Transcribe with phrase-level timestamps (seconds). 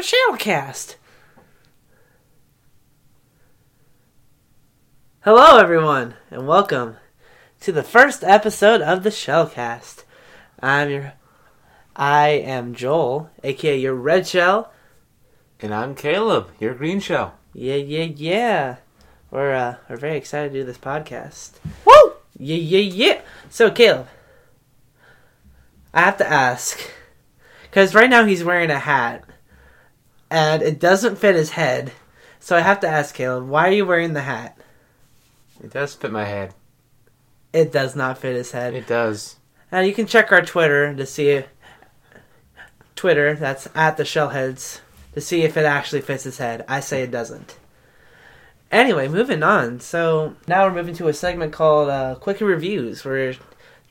[0.00, 0.96] Shellcast.
[5.20, 6.96] Hello, everyone, and welcome
[7.60, 10.04] to the first episode of the Shellcast.
[10.62, 11.12] I'm your,
[11.94, 14.72] I am Joel, aka your Red Shell.
[15.60, 17.34] And I'm Caleb, your green shell.
[17.52, 18.76] Yeah, yeah, yeah.
[19.30, 21.50] We're uh, we're very excited to do this podcast.
[21.84, 22.14] Woo!
[22.38, 23.20] Yeah, yeah, yeah.
[23.50, 24.08] So, Caleb,
[25.94, 26.78] I have to ask,
[27.62, 29.24] because right now he's wearing a hat,
[30.28, 31.92] and it doesn't fit his head.
[32.40, 34.58] So I have to ask Caleb, why are you wearing the hat?
[35.62, 36.52] It does fit my head.
[37.52, 38.74] It does not fit his head.
[38.74, 39.36] It does.
[39.70, 41.44] Now you can check our Twitter to see
[42.96, 43.34] Twitter.
[43.34, 44.80] That's at the Shellheads
[45.12, 46.64] to see if it actually fits his head.
[46.68, 47.56] I say it doesn't.
[48.72, 49.78] Anyway, moving on.
[49.78, 53.38] So now we're moving to a segment called uh, Quick Reviews, where we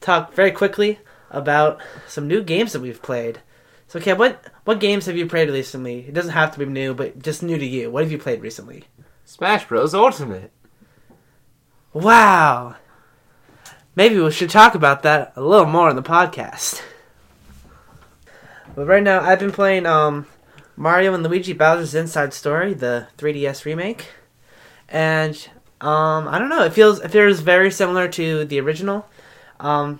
[0.01, 0.99] talk very quickly
[1.33, 3.39] about some new games that we've played.
[3.87, 6.07] So, okay, what what games have you played recently?
[6.07, 7.91] It doesn't have to be new, but just new to you.
[7.91, 8.85] What have you played recently?
[9.25, 9.93] Smash Bros.
[9.93, 10.51] Ultimate.
[11.91, 12.75] Wow.
[13.95, 16.81] Maybe we should talk about that a little more in the podcast.
[18.75, 20.25] But right now, I've been playing um,
[20.75, 24.07] Mario and Luigi Bowser's Inside Story, the 3DS remake,
[24.89, 25.35] and
[25.79, 26.63] um, I don't know.
[26.63, 29.05] It feels it feels very similar to the original.
[29.59, 29.99] Um,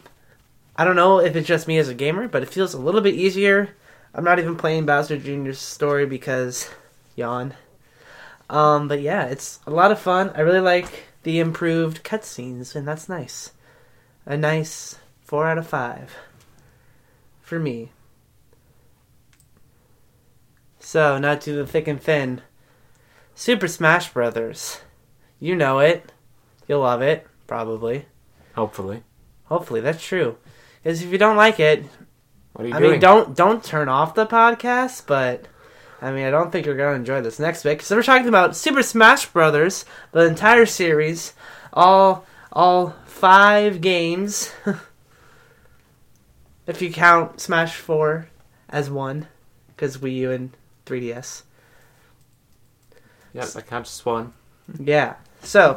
[0.76, 3.02] I don't know if it's just me as a gamer, but it feels a little
[3.02, 3.76] bit easier.
[4.14, 6.70] I'm not even playing Bowser Jr.'s story because
[7.16, 7.54] yawn.
[8.50, 10.32] Um, but yeah, it's a lot of fun.
[10.36, 13.52] I really like the improved cutscenes, and that's nice.
[14.26, 16.16] A nice four out of five
[17.42, 17.92] for me.
[20.80, 22.42] So now to the thick and thin.
[23.36, 24.82] Super Smash Brothers.
[25.40, 26.12] You know it.
[26.68, 28.06] You'll love it, probably.
[28.56, 29.04] Hopefully.
[29.46, 30.38] Hopefully, that's true.
[30.84, 31.86] Because if you don't like it,
[32.54, 32.92] What are you I doing?
[32.92, 35.08] mean, don't don't turn off the podcast.
[35.08, 35.46] But
[36.02, 37.78] I mean, I don't think you're gonna enjoy this next bit.
[37.78, 41.34] because we're talking about Super Smash Brothers, the entire series,
[41.72, 44.52] all all five games,
[46.68, 48.28] if you count Smash Four
[48.70, 49.28] as one,
[49.70, 50.52] because Wii U and
[50.86, 51.44] 3DS.
[53.34, 54.34] Yep, that counts as one.
[54.80, 55.16] Yeah.
[55.42, 55.74] So,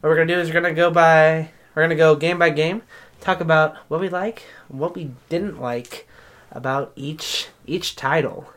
[0.00, 2.82] what we're gonna do is we're gonna go by we're gonna go game by game,
[3.24, 6.06] talk about what we like, what we didn't like
[6.52, 8.52] about each each title.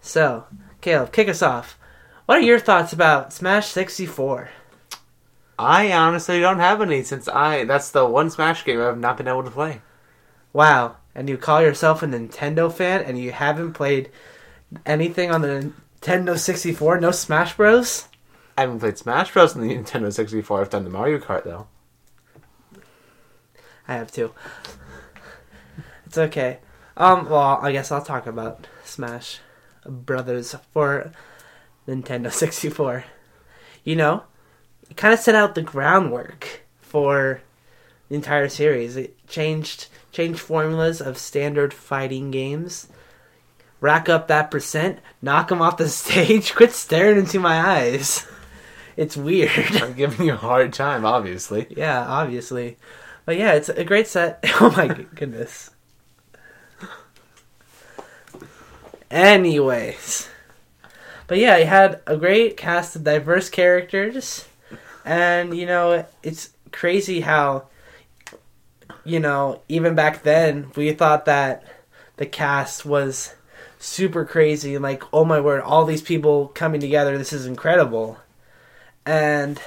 [0.00, 0.46] So,
[0.80, 1.78] Caleb, kick us off.
[2.26, 4.50] What are your thoughts about Smash 64?
[5.58, 9.28] I honestly don't have any since I that's the one Smash game I've not been
[9.28, 9.82] able to play.
[10.52, 14.10] Wow, and you call yourself a Nintendo fan and you haven't played
[14.86, 17.00] anything on the Nintendo 64?
[17.00, 18.08] No Smash Bros?
[18.56, 19.54] I haven't played Smash Bros.
[19.54, 20.60] on the Nintendo 64.
[20.60, 21.66] I've done the Mario Kart though.
[23.88, 24.32] I have two.
[26.06, 26.58] It's okay.
[26.96, 29.40] Um, well, I guess I'll talk about Smash
[29.86, 31.12] Brothers for
[31.86, 33.04] Nintendo 64.
[33.84, 34.24] You know,
[34.90, 37.40] it kind of set out the groundwork for
[38.08, 38.96] the entire series.
[38.96, 42.88] It changed changed formulas of standard fighting games.
[43.80, 48.26] Rack up that percent, knock them off the stage, quit staring into my eyes.
[48.96, 49.50] It's weird.
[49.80, 51.68] I'm giving you a hard time, obviously.
[51.70, 52.76] Yeah, obviously.
[53.28, 54.42] But yeah, it's a great set.
[54.58, 55.68] Oh my goodness.
[59.10, 60.30] Anyways.
[61.26, 64.48] But yeah, it had a great cast of diverse characters.
[65.04, 67.66] And, you know, it's crazy how,
[69.04, 71.66] you know, even back then, we thought that
[72.16, 73.34] the cast was
[73.78, 74.78] super crazy.
[74.78, 78.16] Like, oh my word, all these people coming together, this is incredible.
[79.04, 79.60] And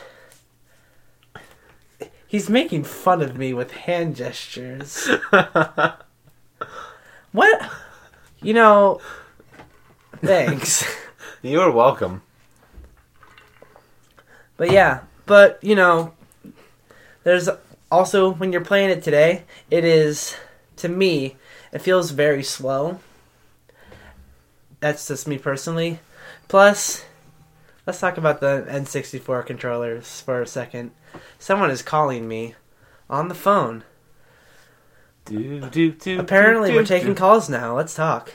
[2.31, 5.09] He's making fun of me with hand gestures.
[7.31, 7.69] What?
[8.41, 8.99] You know,
[10.17, 10.85] thanks.
[11.41, 12.21] You're welcome.
[14.57, 16.13] But yeah, but you know,
[17.23, 17.49] there's
[17.89, 20.35] also when you're playing it today, it is
[20.77, 21.37] to me,
[21.71, 22.99] it feels very slow.
[24.81, 25.99] That's just me personally.
[26.47, 27.05] Plus,
[27.87, 30.91] let's talk about the N64 controllers for a second.
[31.39, 32.55] Someone is calling me
[33.09, 33.83] on the phone.
[35.25, 37.15] Do, do, do, Apparently, do, we're taking do.
[37.15, 37.75] calls now.
[37.75, 38.33] Let's talk.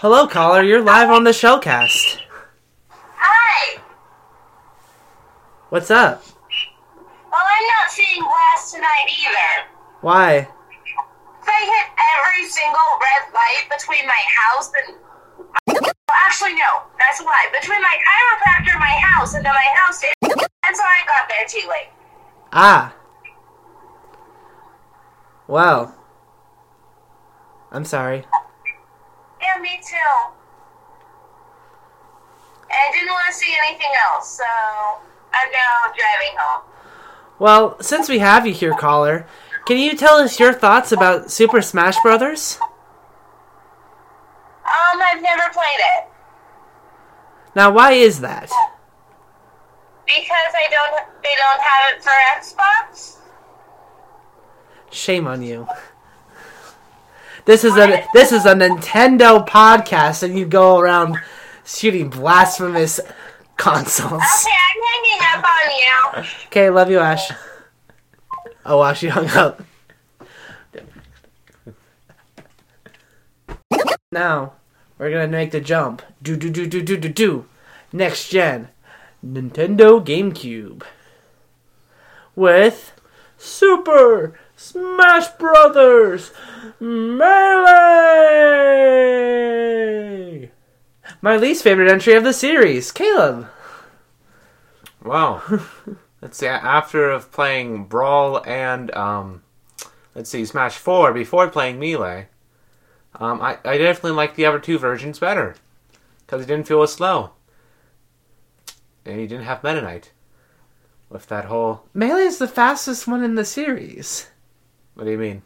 [0.00, 0.62] Hello, caller.
[0.62, 2.20] You're live on the Shellcast.
[2.90, 3.80] Hi!
[5.70, 6.22] What's up?
[7.32, 9.70] Well, I'm not seeing glass tonight either.
[10.02, 10.32] Why?
[11.46, 11.86] They hit
[12.18, 15.92] every single red light between my house and.
[16.16, 16.82] Well, actually, no.
[16.98, 17.48] That's a lie.
[17.60, 20.02] Between my chiropractor, my house, and then my house.
[20.22, 21.90] And so I got there too late.
[22.52, 22.94] Ah.
[25.46, 25.92] Wow.
[27.70, 28.24] I'm sorry.
[29.42, 30.32] Yeah, me too.
[32.62, 36.62] And I didn't want to see anything else, so I'm now driving home.
[37.38, 39.26] Well, since we have you here, caller,
[39.66, 42.58] can you tell us your thoughts about Super Smash Brothers?
[44.66, 46.04] Um, I've never played it
[47.54, 48.50] Now, why is that?
[50.06, 51.22] because I don't.
[51.22, 53.16] They don't have it for Xbox.
[54.90, 55.66] Shame on you.
[57.44, 61.16] This is a this is a Nintendo podcast, and you go around
[61.64, 63.00] shooting blasphemous
[63.56, 64.12] consoles.
[64.12, 65.70] Okay, I'm hanging up on
[66.24, 66.30] you.
[66.46, 67.30] Okay, love you, Ash.
[68.64, 69.62] Oh, wow, she hung up.
[74.12, 74.52] Now,
[74.98, 76.00] we're gonna make the jump.
[76.22, 77.46] Do do do do do do do.
[77.92, 78.68] Next gen,
[79.24, 80.84] Nintendo GameCube
[82.36, 82.92] with
[83.36, 86.30] Super Smash Brothers
[86.78, 87.32] Melee.
[91.20, 93.48] My least favorite entry of the series, Caleb.
[95.02, 95.42] Wow.
[96.22, 96.46] let's see.
[96.46, 99.42] After of playing Brawl and um,
[100.14, 102.28] let's see, Smash Four before playing Melee,
[103.18, 105.54] um, I I definitely like the other two versions better
[106.24, 107.30] because it didn't feel as slow,
[109.04, 110.12] and you didn't have Meta Knight
[111.08, 111.84] with that whole.
[111.94, 114.28] Melee is the fastest one in the series.
[114.94, 115.42] What do you mean?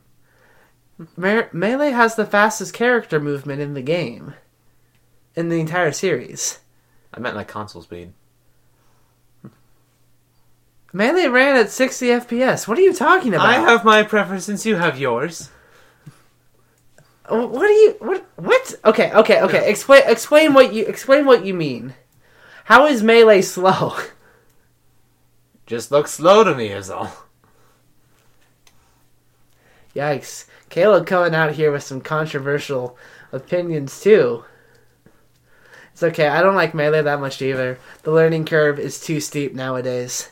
[1.17, 4.35] Me- Melee has the fastest character movement in the game.
[5.37, 6.59] In the entire series.
[7.15, 8.13] I meant like console speed.
[10.93, 12.67] Melee ran at 60 FPS.
[12.67, 13.47] What are you talking about?
[13.47, 14.67] I have my preferences.
[14.67, 15.51] You have yours.
[17.31, 18.75] What do you what what?
[18.85, 19.71] Okay, okay, okay.
[19.71, 21.95] Explain explain what you explain what you mean.
[22.65, 23.97] How is Melee slow?
[25.67, 27.13] Just looks slow to me, is all.
[29.95, 30.47] Yikes.
[30.69, 32.97] Caleb coming out here with some controversial
[33.33, 34.45] opinions too.
[35.93, 37.79] It's okay, I don't like Melee that much either.
[38.03, 40.31] The learning curve is too steep nowadays.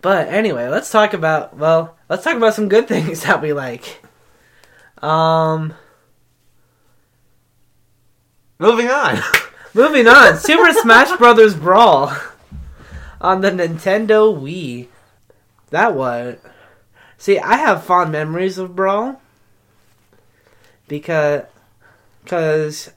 [0.00, 4.02] But anyway, let's talk about well, let's talk about some good things that we like.
[5.02, 5.74] Um
[8.58, 9.18] Moving on.
[9.74, 12.10] moving on, Super Smash Brothers Brawl
[13.20, 14.88] on the Nintendo Wii.
[15.70, 16.38] That was
[17.18, 19.20] See, I have fond memories of Brawl
[20.86, 21.44] because
[22.26, 22.90] cuz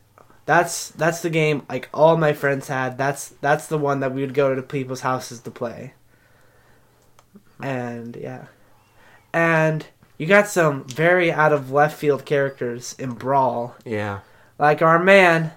[0.45, 2.97] that's that's the game like all my friends had.
[2.97, 5.93] That's that's the one that we would go to people's houses to play.
[7.61, 8.45] And yeah.
[9.33, 9.85] And
[10.19, 13.75] you got some very out of left field characters in Brawl.
[13.85, 14.19] yeah.
[14.59, 15.53] Like our man,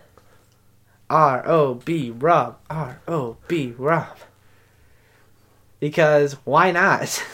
[1.11, 4.17] R O B Rob, R O B Rob.
[5.81, 7.25] Because why not?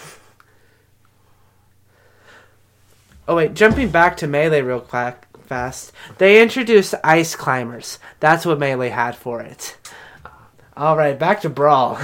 [3.29, 5.93] oh wait, jumping back to Melee real quick, fast.
[6.17, 7.99] They introduced Ice Climbers.
[8.19, 9.77] That's what Melee had for it.
[10.75, 12.01] All right, back to Brawl.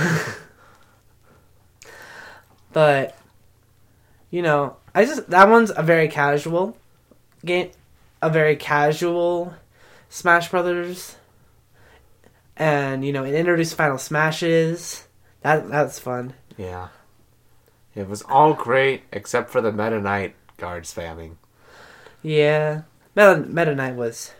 [2.75, 3.17] but
[4.31, 6.77] you know, I just that one's a very casual
[7.45, 7.71] game,
[8.23, 9.55] a very casual
[10.09, 11.17] Smash Brothers,
[12.57, 15.07] and you know, it introduced Final Smashes.
[15.43, 16.35] That that's fun.
[16.57, 16.89] Yeah.
[17.95, 21.37] It was all great except for the Meta Knight guard spamming.
[22.23, 22.83] Yeah,
[23.15, 24.33] Meta, Meta Knight was.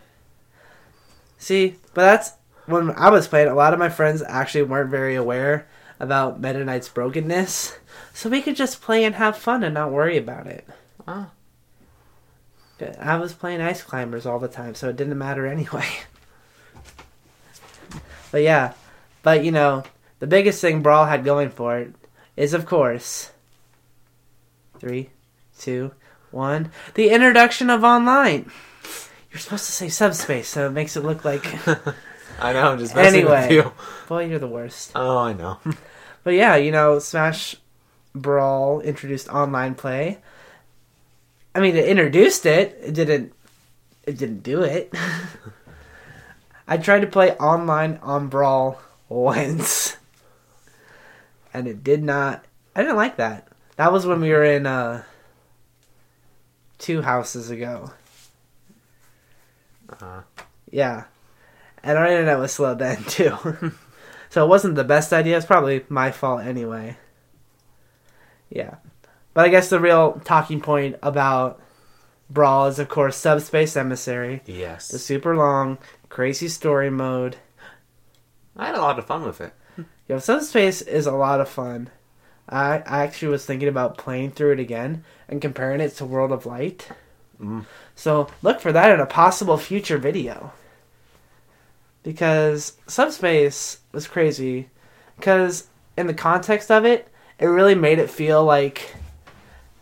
[1.37, 2.31] See, but that's
[2.65, 3.47] when I was playing.
[3.47, 5.67] A lot of my friends actually weren't very aware
[5.99, 7.77] about Meta Knight's brokenness,
[8.15, 10.65] so we could just play and have fun and not worry about it.
[11.05, 11.29] Ah.
[12.99, 15.85] I was playing Ice Climbers all the time, so it didn't matter anyway.
[18.31, 18.73] but yeah,
[19.21, 19.83] but you know,
[20.19, 21.93] the biggest thing Brawl had going for it
[22.35, 23.31] is, of course,
[24.79, 25.09] three,
[25.59, 25.91] two,
[26.31, 28.49] one, the introduction of online.
[29.31, 31.45] You're supposed to say subspace, so it makes it look like,
[32.39, 33.41] I know, I'm just messing Anyway.
[33.47, 33.71] with you.
[34.07, 34.91] boy, you're the worst.
[34.95, 35.59] Oh, I know.
[36.23, 37.55] But yeah, you know, Smash
[38.15, 40.19] Brawl introduced online play.
[41.53, 42.79] I mean, it introduced it.
[42.81, 43.33] It didn't.
[44.03, 44.93] It didn't do it.
[46.67, 49.97] I tried to play online on Brawl once,
[51.53, 52.45] and it did not.
[52.75, 53.47] I didn't like that.
[53.75, 55.03] That was when we were in uh,
[56.77, 57.91] two houses ago.
[59.89, 60.21] Uh-huh.
[60.71, 61.03] Yeah,
[61.83, 63.37] and our internet was slow then too.
[64.29, 65.37] so it wasn't the best idea.
[65.37, 66.97] It's probably my fault anyway.
[68.55, 68.75] Yeah,
[69.33, 71.61] but I guess the real talking point about
[72.29, 74.87] Brawl is, of course, Subspace Emissary, Yes.
[74.87, 75.77] the super long,
[76.09, 77.35] crazy story mode.
[78.55, 79.53] I had a lot of fun with it.
[80.07, 81.89] Yo, Subspace is a lot of fun.
[82.47, 86.31] I, I actually was thinking about playing through it again and comparing it to World
[86.31, 86.87] of Light.
[87.41, 87.65] Mm.
[87.95, 90.53] So look for that in a possible future video.
[92.03, 94.69] Because Subspace was crazy.
[95.17, 97.09] Because in the context of it,
[97.39, 98.95] it really made it feel like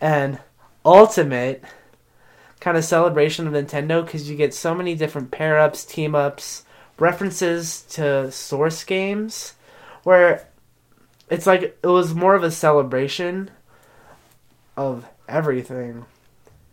[0.01, 0.39] an
[0.85, 1.63] ultimate
[2.59, 6.63] kind of celebration of Nintendo because you get so many different pair ups, team ups,
[6.97, 9.53] references to source games
[10.03, 10.47] where
[11.29, 13.49] it's like it was more of a celebration
[14.75, 16.05] of everything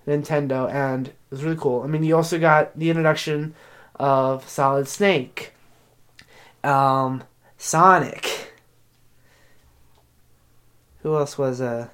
[0.06, 1.82] Nintendo and it was really cool.
[1.82, 3.54] I mean, you also got the introduction
[3.96, 5.52] of Solid Snake,
[6.64, 7.22] um,
[7.58, 8.39] Sonic.
[11.02, 11.88] Who else was uh?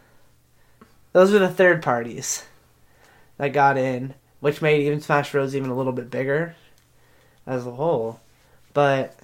[1.13, 2.45] Those were the third parties
[3.39, 5.55] that got in, which made even Smash Bros.
[5.57, 6.57] even a little bit bigger
[7.47, 8.21] as a whole.
[8.75, 9.17] But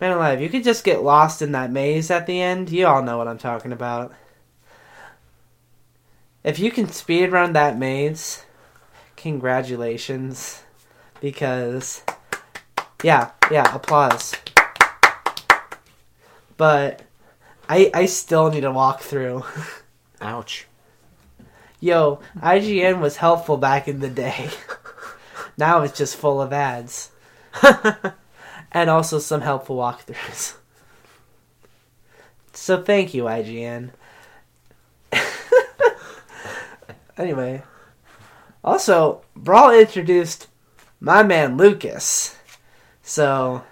[0.00, 2.70] man alive, you could just get lost in that maze at the end.
[2.70, 4.14] You all know what I'm talking about.
[6.44, 8.44] If you can speed run that maze,
[9.16, 10.62] congratulations.
[11.20, 12.02] Because
[13.02, 14.34] yeah, yeah, applause.
[16.56, 17.02] But
[17.70, 19.44] I I still need to walk through.
[20.20, 20.66] Ouch.
[21.78, 24.50] Yo, IGN was helpful back in the day.
[25.56, 27.12] now it's just full of ads.
[28.72, 30.56] and also some helpful walkthroughs.
[32.52, 33.90] So thank you, IGN.
[37.16, 37.62] anyway.
[38.64, 40.48] Also, Brawl introduced
[40.98, 42.36] my man Lucas.
[43.02, 43.62] So,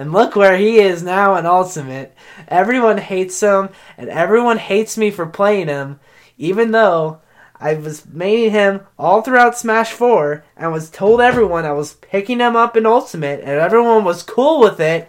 [0.00, 2.16] and look where he is now in Ultimate.
[2.48, 6.00] Everyone hates him, and everyone hates me for playing him,
[6.38, 7.20] even though
[7.60, 12.40] I was making him all throughout Smash 4 and was told everyone I was picking
[12.40, 15.06] him up in Ultimate, and everyone was cool with it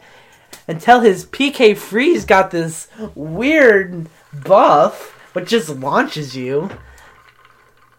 [0.68, 6.70] until his PK Freeze got this weird buff, which just launches you.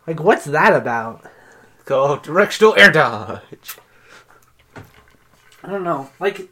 [0.06, 1.24] Like, what's that about?
[1.86, 3.78] Go directional air dodge.
[5.64, 6.10] I don't know.
[6.20, 6.51] Like,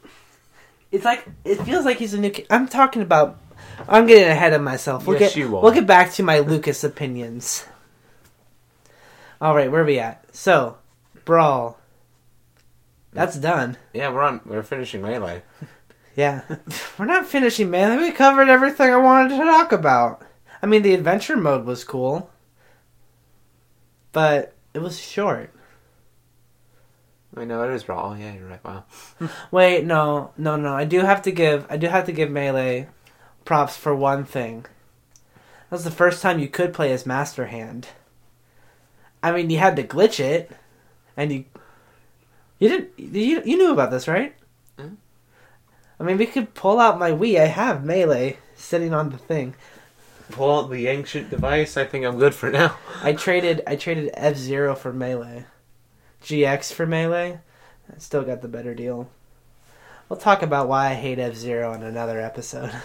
[0.93, 2.33] it's like it feels like he's a new.
[2.51, 3.39] I'm talking about.
[3.89, 5.07] I'm getting ahead of myself.
[5.07, 5.63] We'll Yes, get you are.
[5.63, 7.65] we'll get back to my Lucas opinions.
[9.41, 10.25] All right, where are we at?
[10.35, 10.77] So,
[11.25, 11.79] brawl.
[13.13, 13.77] That's done.
[13.95, 14.41] Yeah, we're on.
[14.45, 15.43] We're finishing melee.
[16.15, 16.43] Yeah,
[16.99, 17.97] we're not finishing, melee.
[17.97, 20.23] We covered everything I wanted to talk about.
[20.63, 22.31] I mean, the adventure mode was cool,
[24.13, 25.51] but it was short.
[27.37, 28.17] I know it is brawl.
[28.17, 28.65] Yeah, you're right.
[28.65, 28.85] Wow.
[29.51, 30.75] Wait, no, no, no.
[30.75, 31.67] I do have to give.
[31.71, 32.89] I do have to give melee
[33.45, 34.63] props for one thing.
[34.63, 37.89] That was the first time you could play as Master Hand.
[39.23, 40.51] I mean, you had to glitch it,
[41.17, 41.45] and you
[42.59, 44.35] you didn't you you knew about this, right?
[44.77, 44.97] Mhm.
[45.99, 47.39] I mean, we could pull out my Wii.
[47.41, 49.55] I have melee sitting on the thing.
[50.33, 51.77] Pull out the ancient device.
[51.77, 52.77] I think I'm good for now.
[53.03, 55.45] I traded I traded F Zero for melee,
[56.23, 57.41] GX for melee.
[57.93, 59.09] I still got the better deal.
[60.09, 62.73] We'll talk about why I hate F Zero in another episode.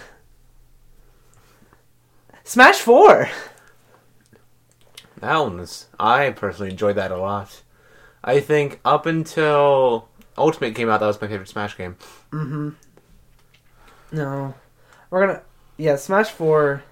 [2.43, 3.29] Smash Four.
[5.17, 5.87] That one was.
[5.99, 7.63] I personally enjoyed that a lot.
[8.23, 11.95] I think up until Ultimate came out, that was my favorite Smash game.
[12.31, 12.69] Mm-hmm.
[14.11, 14.53] No,
[15.09, 15.41] we're gonna
[15.77, 15.95] yeah.
[15.95, 16.83] Smash Four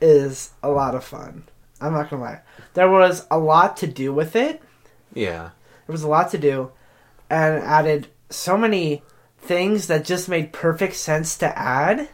[0.00, 1.44] is a lot of fun.
[1.80, 2.40] I'm not gonna lie.
[2.74, 4.62] There was a lot to do with it.
[5.12, 5.50] Yeah.
[5.86, 6.72] There was a lot to do,
[7.28, 9.02] and added so many
[9.38, 12.08] things that just made perfect sense to add.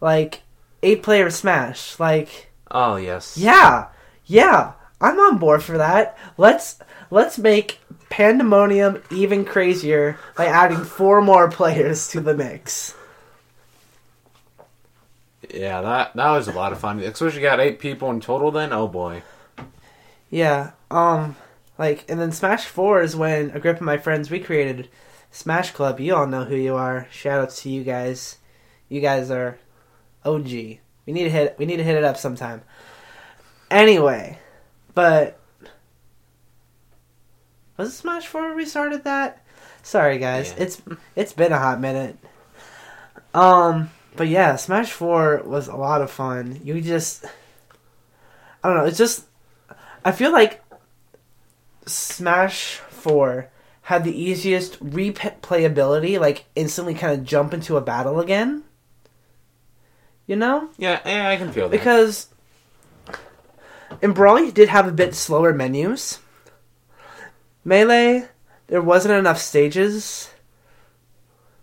[0.00, 0.42] Like
[0.82, 1.98] eight player Smash.
[1.98, 3.36] Like Oh yes.
[3.36, 3.88] yeah,
[4.24, 6.16] yeah, I'm on board for that.
[6.36, 6.78] Let's
[7.10, 7.80] let's make
[8.10, 12.94] Pandemonium even crazier by adding four more players to the mix.
[15.54, 17.00] Yeah, that that was a lot of fun.
[17.00, 18.50] Especially got eight people in total.
[18.50, 19.22] Then, oh boy.
[20.30, 21.36] Yeah, um,
[21.78, 24.88] like, and then Smash 4 is when a group of my friends, we created
[25.30, 26.00] Smash Club.
[26.00, 27.06] You all know who you are.
[27.12, 28.38] Shout outs to you guys.
[28.88, 29.58] You guys are
[30.24, 30.48] OG.
[30.48, 32.62] We need to hit, we need to hit it up sometime.
[33.70, 34.38] Anyway,
[34.94, 35.38] but,
[37.76, 39.44] was it Smash 4 we started that?
[39.84, 40.64] Sorry guys, Yeah.
[40.64, 40.82] it's,
[41.14, 42.18] it's been a hot minute.
[43.32, 46.60] Um, but yeah, Smash 4 was a lot of fun.
[46.62, 47.24] You just,
[48.62, 49.26] I don't know, it's just,
[50.04, 50.62] I feel like
[51.86, 53.50] Smash 4
[53.82, 58.64] had the easiest replayability, like instantly kind of jump into a battle again.
[60.26, 60.70] You know?
[60.76, 61.76] Yeah, yeah, I can feel that.
[61.76, 62.28] Because
[64.02, 66.18] in Brawl, you did have a bit slower menus.
[67.64, 68.28] Melee,
[68.66, 70.30] there wasn't enough stages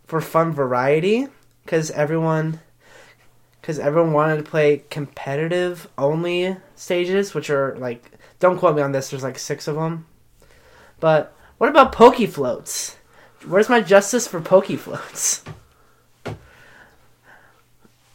[0.06, 1.28] for fun variety
[1.64, 2.60] because everyone
[3.62, 8.92] because everyone wanted to play competitive only stages, which are like don't quote me on
[8.92, 9.10] this.
[9.10, 10.06] There's like six of them.
[11.00, 12.98] But what about Poke Floats?
[13.46, 15.44] Where's my justice for Poke Floats?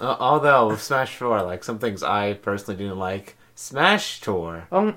[0.00, 3.36] Uh, although Smash Four, like some things I personally didn't like.
[3.54, 4.68] Smash Tour.
[4.70, 4.96] Um,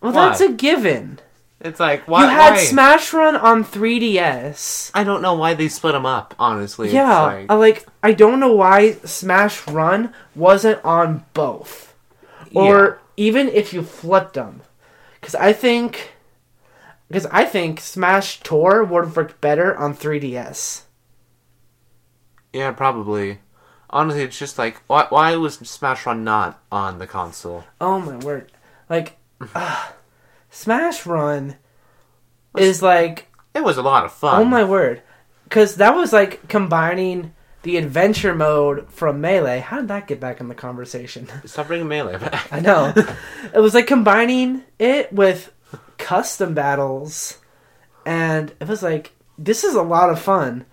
[0.00, 0.28] well, Why?
[0.28, 1.20] that's a given.
[1.60, 2.22] It's like why?
[2.22, 2.58] you had why?
[2.58, 4.92] Smash Run on 3DS.
[4.94, 6.34] I don't know why they split them up.
[6.38, 11.94] Honestly, Yeah, It's I like, like I don't know why Smash Run wasn't on both,
[12.54, 14.62] or even if you flipped them,
[15.20, 16.12] because I think,
[17.08, 20.82] because I think Smash Tour would have worked better on 3DS.
[22.52, 23.38] yeah, probably.
[23.90, 25.06] Honestly, it's just like why?
[25.08, 27.64] Why was Smash Run not on the console?
[27.80, 28.52] Oh my word!
[28.88, 29.16] Like,
[29.56, 29.94] ah,
[30.50, 31.56] Smash Run
[32.56, 34.40] is like It was a lot of fun.
[34.42, 35.02] oh my word,
[35.44, 39.60] because that was like combining the adventure mode from Melee.
[39.60, 41.28] How did that get back in the conversation?
[41.44, 42.52] Stop bringing melee back.
[42.52, 42.92] I know.
[43.54, 45.52] it was like combining it with
[45.98, 47.38] custom battles,
[48.06, 50.64] and it was like this is a lot of fun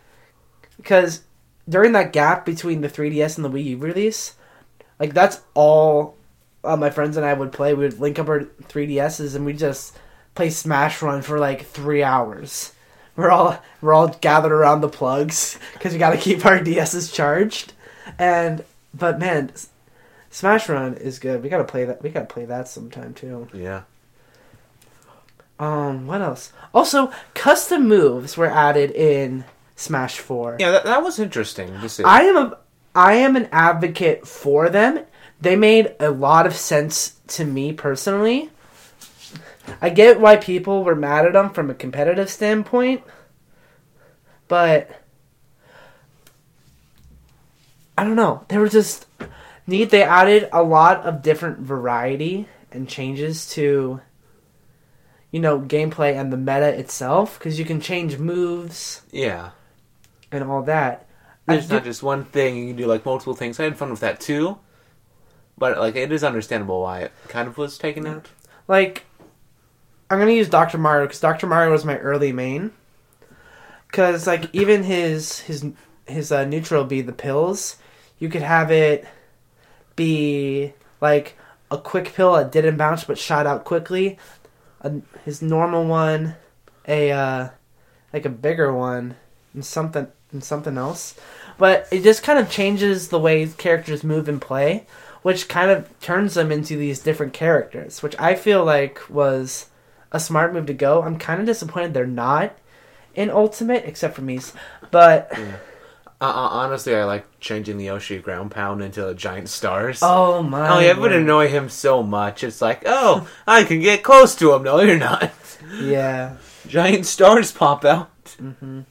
[0.77, 1.21] because
[1.67, 4.35] during that gap between the 3DS and the Wii U release,
[4.99, 6.15] like that's all
[6.65, 7.73] uh, my friends and I would play.
[7.73, 9.97] We would link up our 3DSs and we just
[10.33, 12.73] play Smash Run for like three hours.
[13.15, 17.13] We're all we're all gathered around the plugs because we got to keep our DSs
[17.13, 17.71] charged,
[18.19, 19.53] and but man,
[20.29, 21.41] Smash Run is good.
[21.41, 22.03] We gotta play that.
[22.03, 23.47] We gotta play that sometime too.
[23.53, 23.83] yeah.
[25.57, 26.51] Um, what else?
[26.73, 29.45] Also, custom moves were added in
[29.77, 30.57] Smash Four.
[30.59, 32.03] Yeah, that, that was interesting to see.
[32.03, 32.57] I am a
[32.93, 35.05] I am an advocate for them.
[35.45, 38.49] They made a lot of sense to me personally.
[39.79, 43.03] I get why people were mad at them from a competitive standpoint,
[44.47, 44.89] but
[47.95, 48.43] I don't know.
[48.47, 49.05] They were just
[49.67, 49.91] neat.
[49.91, 54.01] They added a lot of different variety and changes to
[55.29, 59.51] you know gameplay and the meta itself because you can change moves yeah.
[60.31, 61.07] and all that.
[61.47, 62.57] I There's do- not just one thing.
[62.57, 63.59] You can do like multiple things.
[63.59, 64.57] I had fun with that too.
[65.57, 68.27] But like, it is understandable why it kind of was taken out.
[68.67, 69.05] like
[70.09, 70.77] I'm gonna use Dr.
[70.77, 71.47] Mario because Dr.
[71.47, 72.71] Mario was my early main.
[73.91, 75.65] Cause like even his his
[76.05, 77.77] his uh, neutral B the pills,
[78.19, 79.05] you could have it
[79.95, 81.37] be like
[81.71, 84.17] a quick pill that didn't bounce but shot out quickly.
[84.81, 86.35] A, his normal one,
[86.87, 87.49] a uh,
[88.13, 89.15] like a bigger one,
[89.53, 91.15] and something and something else.
[91.57, 94.85] But it just kind of changes the way characters move and play,
[95.25, 99.71] which kind of turns them into these different characters, which I feel like was
[100.11, 101.01] a smart move to go.
[101.01, 102.55] I'm kind of disappointed they're not
[103.15, 104.39] in Ultimate, except for me.
[104.91, 105.31] But
[106.21, 109.97] Uh, uh, honestly, I like changing the Yoshi ground pound into a giant stars.
[110.03, 110.69] oh my!
[110.69, 112.43] Oh, yeah, it would annoy him so much.
[112.43, 114.61] It's like, oh, I can get close to him.
[114.61, 115.31] No, you're not.
[115.81, 116.35] Yeah.
[116.67, 118.11] Giant stars pop out.
[118.39, 118.81] Mm-hmm.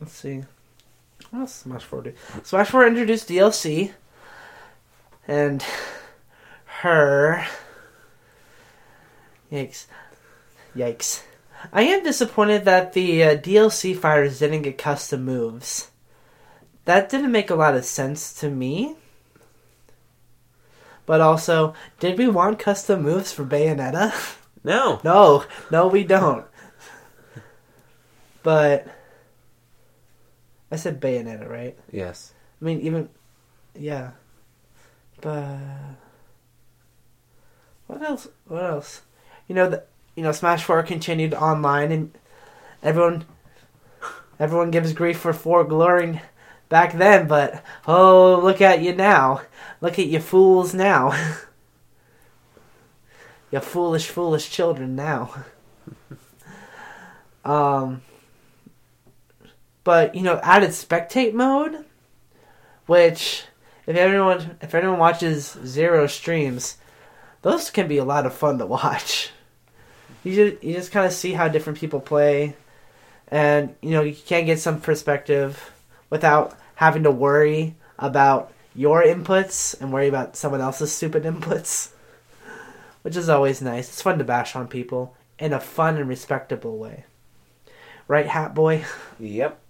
[0.00, 0.42] Let's see.
[1.30, 2.12] What else Smash 4 do?
[2.42, 3.94] Smash 4 introduced DLC.
[5.26, 5.64] And
[6.82, 7.46] her.
[9.50, 9.86] Yikes.
[10.74, 11.22] Yikes.
[11.72, 15.90] I am disappointed that the uh, DLC fighters didn't get custom moves.
[16.84, 18.96] That didn't make a lot of sense to me.
[21.06, 24.12] But also, did we want custom moves for Bayonetta?
[24.66, 25.00] No.
[25.04, 26.44] No, no, we don't.
[28.42, 28.88] But
[30.72, 31.78] I said Bayonetta, right?
[31.92, 32.32] Yes.
[32.60, 33.08] I mean, even
[33.76, 34.10] yeah.
[35.20, 35.58] But
[37.86, 38.28] what else?
[38.46, 39.02] What else?
[39.48, 42.18] You know the you know Smash Four continued online, and
[42.82, 43.24] everyone
[44.38, 46.20] everyone gives grief for four glorying
[46.68, 47.28] back then.
[47.28, 49.42] But oh, look at you now!
[49.80, 51.12] Look at you fools now!
[53.50, 55.44] you foolish, foolish children now.
[57.44, 58.02] um.
[59.84, 61.84] But you know, added spectate mode,
[62.86, 63.44] which
[63.86, 66.76] if everyone if anyone watches ZeRo streams,
[67.42, 69.30] those can be a lot of fun to watch.
[70.24, 72.56] You just you just kind of see how different people play,
[73.28, 75.72] and you know you can get some perspective
[76.10, 81.90] without having to worry about your inputs and worry about someone else's stupid inputs,
[83.02, 83.88] which is always nice.
[83.88, 87.04] It's fun to bash on people in a fun and respectable way,
[88.08, 88.84] right, Hat Boy?
[89.18, 89.60] Yep.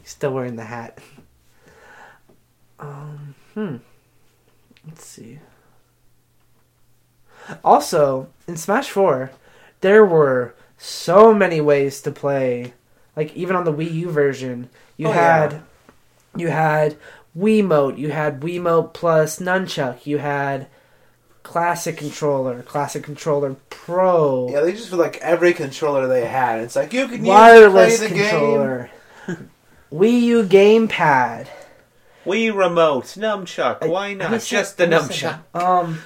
[0.00, 0.98] He's still wearing the hat.
[2.78, 3.76] Um, hmm.
[4.86, 5.38] Let's see.
[7.64, 9.30] Also, in Smash 4,
[9.80, 12.74] there were so many ways to play.
[13.16, 15.60] Like even on the Wii U version, you Oh, had yeah.
[16.36, 16.96] you had
[17.36, 20.66] Wiimote, you had Wiimote plus Nunchuck, you had
[21.42, 26.60] Classic Controller, Classic Controller Pro, Yeah, they just for like every controller they had.
[26.60, 28.90] It's like you can wireless use it to play the controller,
[29.92, 31.46] Wii U gamepad.
[32.24, 33.78] Wii remote, nunchuck.
[33.82, 34.40] I- Why not?
[34.42, 35.60] just the I just said nunchuck.
[35.60, 35.98] Um,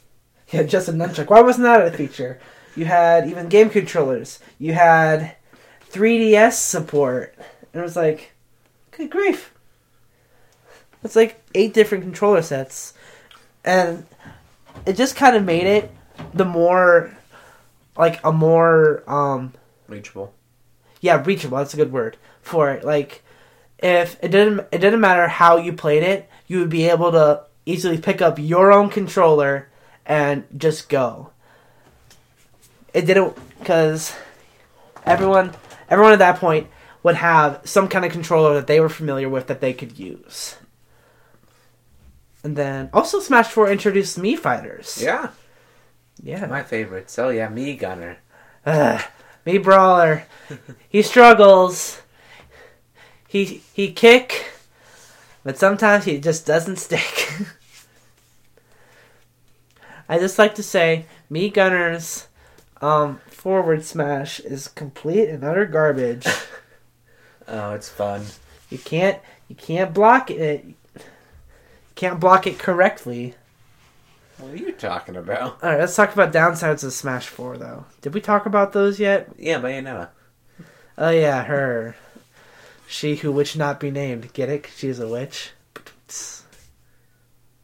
[0.50, 1.28] yeah, just a nunchuck.
[1.30, 2.38] Why wasn't that a feature?
[2.76, 4.38] You had even game controllers.
[4.58, 5.36] You had
[5.90, 7.34] 3DS support.
[7.72, 8.32] And it was like,
[8.92, 9.52] good grief.
[11.02, 12.94] It's like eight different controller sets.
[13.64, 14.06] And
[14.86, 15.90] it just kind of made it
[16.32, 17.16] the more,
[17.96, 19.52] like, a more, um,
[19.88, 20.32] Reachable.
[21.00, 21.58] yeah, reachable.
[21.58, 22.84] That's a good word for it.
[22.84, 23.22] Like,
[23.84, 27.42] if it didn't, it didn't matter how you played it, you would be able to
[27.66, 29.68] easily pick up your own controller
[30.06, 31.30] and just go.
[32.94, 34.16] It didn't because
[35.04, 35.52] everyone,
[35.90, 36.68] everyone at that point
[37.02, 40.56] would have some kind of controller that they were familiar with that they could use.
[42.42, 44.98] And then also Smash Four introduced Mii fighters.
[45.02, 45.30] Yeah,
[46.22, 46.46] yeah.
[46.46, 47.18] my favorites.
[47.18, 48.18] Oh yeah, Mii Gunner.
[48.64, 49.02] Ugh,
[49.46, 50.24] Mii Brawler.
[50.88, 52.00] he struggles.
[53.34, 54.52] He he kick,
[55.42, 57.32] but sometimes he just doesn't stick.
[60.08, 62.28] I just like to say, Mii Gunner's
[62.80, 66.26] um, forward smash is complete and utter garbage.
[67.46, 68.24] Oh, it's fun.
[68.70, 70.64] you can't you can't block it.
[70.64, 70.74] You
[71.94, 73.34] can't block it correctly.
[74.38, 75.62] What are you talking about?
[75.62, 77.84] All right, let's talk about downsides of Smash Four, though.
[78.00, 79.28] Did we talk about those yet?
[79.36, 80.08] Yeah, but you Bayonetta.
[80.96, 81.96] Oh yeah, her.
[82.94, 84.32] She who which not be named.
[84.34, 84.68] Get it?
[84.76, 85.50] She's a witch.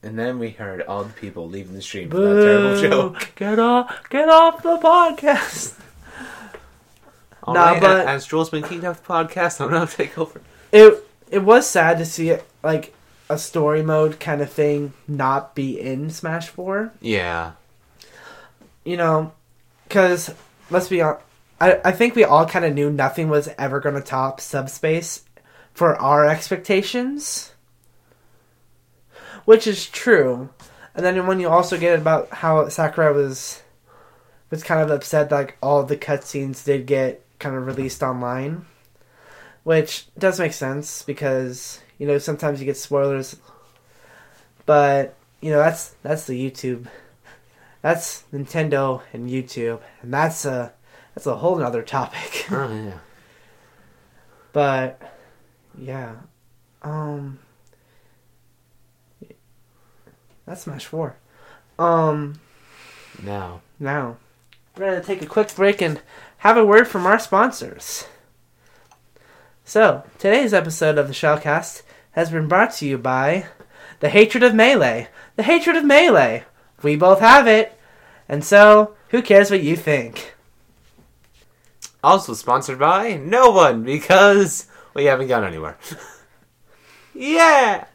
[0.02, 3.30] And then we heard all the people leaving the stream for that terrible joke.
[3.36, 4.08] Get off!
[4.10, 5.78] Get off the podcast.
[7.44, 10.40] All Nah, right, but- as Joel's been kicked off the podcast, I'm gonna take over.
[10.72, 12.92] It it was sad to see it like
[13.28, 16.92] a story mode kind of thing not be in Smash Four.
[17.00, 17.52] Yeah.
[18.84, 19.32] You know,
[19.86, 20.34] because
[20.70, 21.22] let's be honest.
[21.60, 25.24] I, I think we all kind of knew nothing was ever going to top Subspace
[25.72, 27.52] for our expectations.
[29.44, 30.50] Which is true.
[30.94, 33.62] And then when you also get about how Sakurai was
[34.50, 38.66] was kind of upset that like all the cutscenes did get kind of released online.
[39.62, 43.36] Which does make sense because, you know, sometimes you get spoilers.
[44.66, 46.86] But, you know, that's that's the YouTube
[47.82, 50.72] that's Nintendo and YouTube, and that's a
[51.20, 52.46] that's a whole nother topic.
[52.50, 52.98] Oh yeah.
[54.54, 55.00] but
[55.78, 56.14] yeah,
[56.82, 57.38] um,
[60.46, 61.16] that's Smash Four.
[61.78, 62.40] Um,
[63.22, 63.60] Now.
[63.78, 64.16] now
[64.76, 66.00] we're gonna take a quick break and
[66.38, 68.06] have a word from our sponsors.
[69.62, 73.46] So today's episode of the Shellcast has been brought to you by
[74.00, 75.08] the hatred of melee.
[75.36, 76.44] The hatred of melee.
[76.82, 77.78] We both have it,
[78.26, 80.34] and so who cares what you think?
[82.02, 85.76] Also sponsored by no one because we haven't gone anywhere.
[87.14, 87.86] yeah.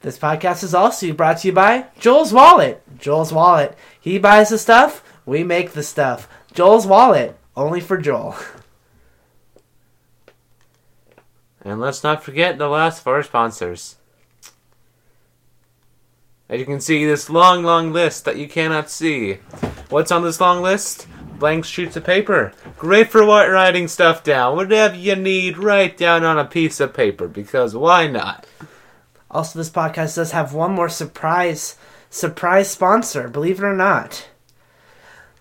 [0.00, 2.82] This podcast is also brought to you by Joel's Wallet.
[2.98, 3.76] Joel's Wallet.
[4.00, 6.28] He buys the stuff, we make the stuff.
[6.52, 7.38] Joel's Wallet.
[7.56, 8.36] Only for Joel.
[11.64, 13.96] And let's not forget the last of our sponsors.
[16.48, 19.34] As you can see, this long, long list that you cannot see.
[19.88, 21.06] What's on this long list?
[21.42, 22.52] Blank sheets of paper.
[22.78, 24.54] Great for wri- writing stuff down.
[24.54, 28.46] Whatever you need, write down on a piece of paper, because why not?
[29.28, 31.76] Also, this podcast does have one more surprise
[32.10, 34.28] surprise sponsor, believe it or not.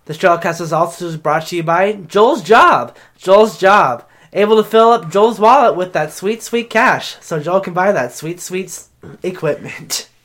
[0.06, 2.98] The Shellcast is also brought to you by Joel's Job.
[3.16, 4.04] Joel's Job.
[4.34, 7.92] Able to fill up Joel's wallet with that sweet, sweet cash so Joel can buy
[7.92, 8.86] that sweet, sweet
[9.22, 10.10] equipment.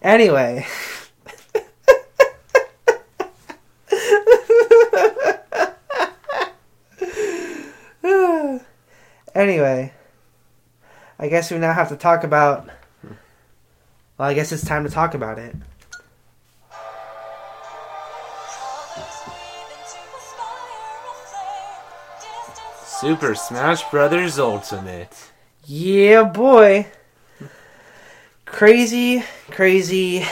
[0.00, 0.66] Anyway.
[9.34, 9.92] anyway.
[11.18, 12.68] I guess we now have to talk about.
[14.16, 15.54] Well, I guess it's time to talk about it.
[22.84, 25.30] Super Smash Brothers Ultimate.
[25.66, 26.86] Yeah, boy.
[28.44, 30.24] Crazy, crazy,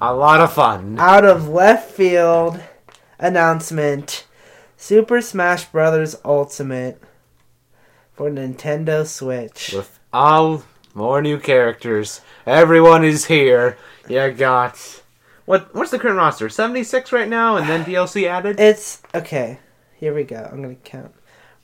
[0.00, 0.98] A lot of fun.
[0.98, 2.60] out of left field
[3.18, 4.26] announcement
[4.76, 6.16] Super Smash Bros.
[6.24, 7.00] Ultimate
[8.22, 9.72] for Nintendo Switch.
[9.74, 10.62] With all
[10.94, 12.20] more new characters.
[12.46, 13.76] Everyone is here.
[14.08, 15.02] You got.
[15.44, 15.74] What?
[15.74, 16.48] What's the current roster?
[16.48, 18.60] 76 right now, and then DLC added?
[18.60, 19.58] It's okay.
[19.96, 20.48] Here we go.
[20.52, 21.12] I'm gonna count.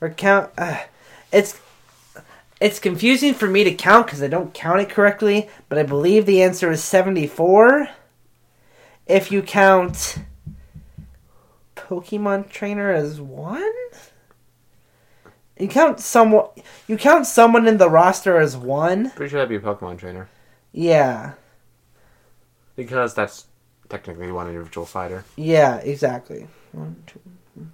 [0.01, 0.51] We're count.
[0.57, 0.79] Uh,
[1.31, 1.61] it's
[2.59, 6.25] It's confusing for me to count because I don't count it correctly, but I believe
[6.25, 7.87] the answer is 74.
[9.07, 10.17] If you count
[11.77, 13.63] Pokemon Trainer as one?
[15.59, 16.47] You count someone
[16.87, 19.11] you count someone in the roster as one?
[19.11, 20.29] Pretty sure that'd be a Pokemon trainer.
[20.71, 21.33] Yeah.
[22.77, 23.45] Because that's
[23.89, 25.25] technically one individual fighter.
[25.35, 26.47] Yeah, exactly.
[26.71, 27.19] One, two,
[27.53, 27.65] three.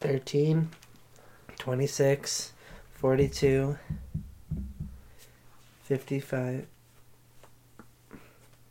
[0.00, 0.68] 13,
[1.58, 2.52] 26,
[2.92, 3.78] 42,
[5.84, 6.66] 55.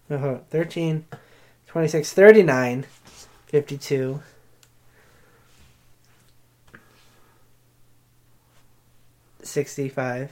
[0.10, 1.06] Uh, 13,
[1.66, 2.86] 26, 39,
[3.48, 4.22] 52.
[9.48, 10.32] Sixty-five.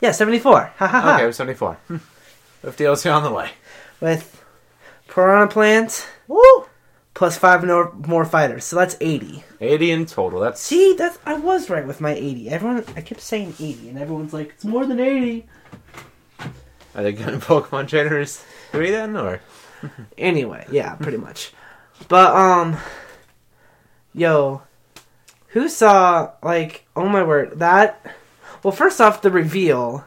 [0.00, 0.72] Yeah, seventy-four.
[0.76, 1.14] Ha ha ha.
[1.16, 1.78] Okay, it was 74.
[2.62, 3.50] 50 LC on the way.
[4.00, 4.42] with
[5.08, 6.06] Piranha Plant.
[6.28, 6.66] Woo!
[7.14, 9.42] Plus five more, more fighters, so that's eighty.
[9.60, 10.40] 80 in total.
[10.40, 12.48] That's See, that's I was right with my eighty.
[12.48, 15.46] Everyone, I kept saying eighty, and everyone's like, "It's more than 80.
[16.94, 19.16] Are they good Pokemon trainers 3 then?
[19.16, 19.40] Or?
[20.18, 21.52] Anyway, yeah, pretty much.
[22.08, 22.76] But um,
[24.14, 24.62] yo,
[25.48, 26.84] who saw like?
[26.96, 28.14] Oh my word, that.
[28.62, 30.04] Well, first off, the reveal.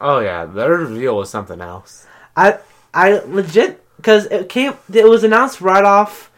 [0.00, 0.44] Oh, yeah.
[0.44, 2.06] the reveal was something else.
[2.36, 2.58] I
[2.92, 4.74] I legit because it came.
[4.92, 6.30] It was announced right off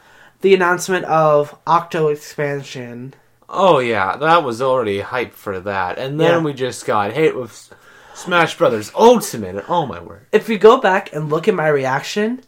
[0.42, 3.14] the announcement of Octo expansion.
[3.48, 4.16] Oh, yeah.
[4.16, 5.98] That was already hype for that.
[5.98, 6.38] And then Yeah.
[6.44, 7.74] we just got hit with
[8.14, 9.64] Smash Brothers Ultimate.
[9.68, 10.26] Oh, my word.
[10.32, 12.42] if you go back and look at my reaction,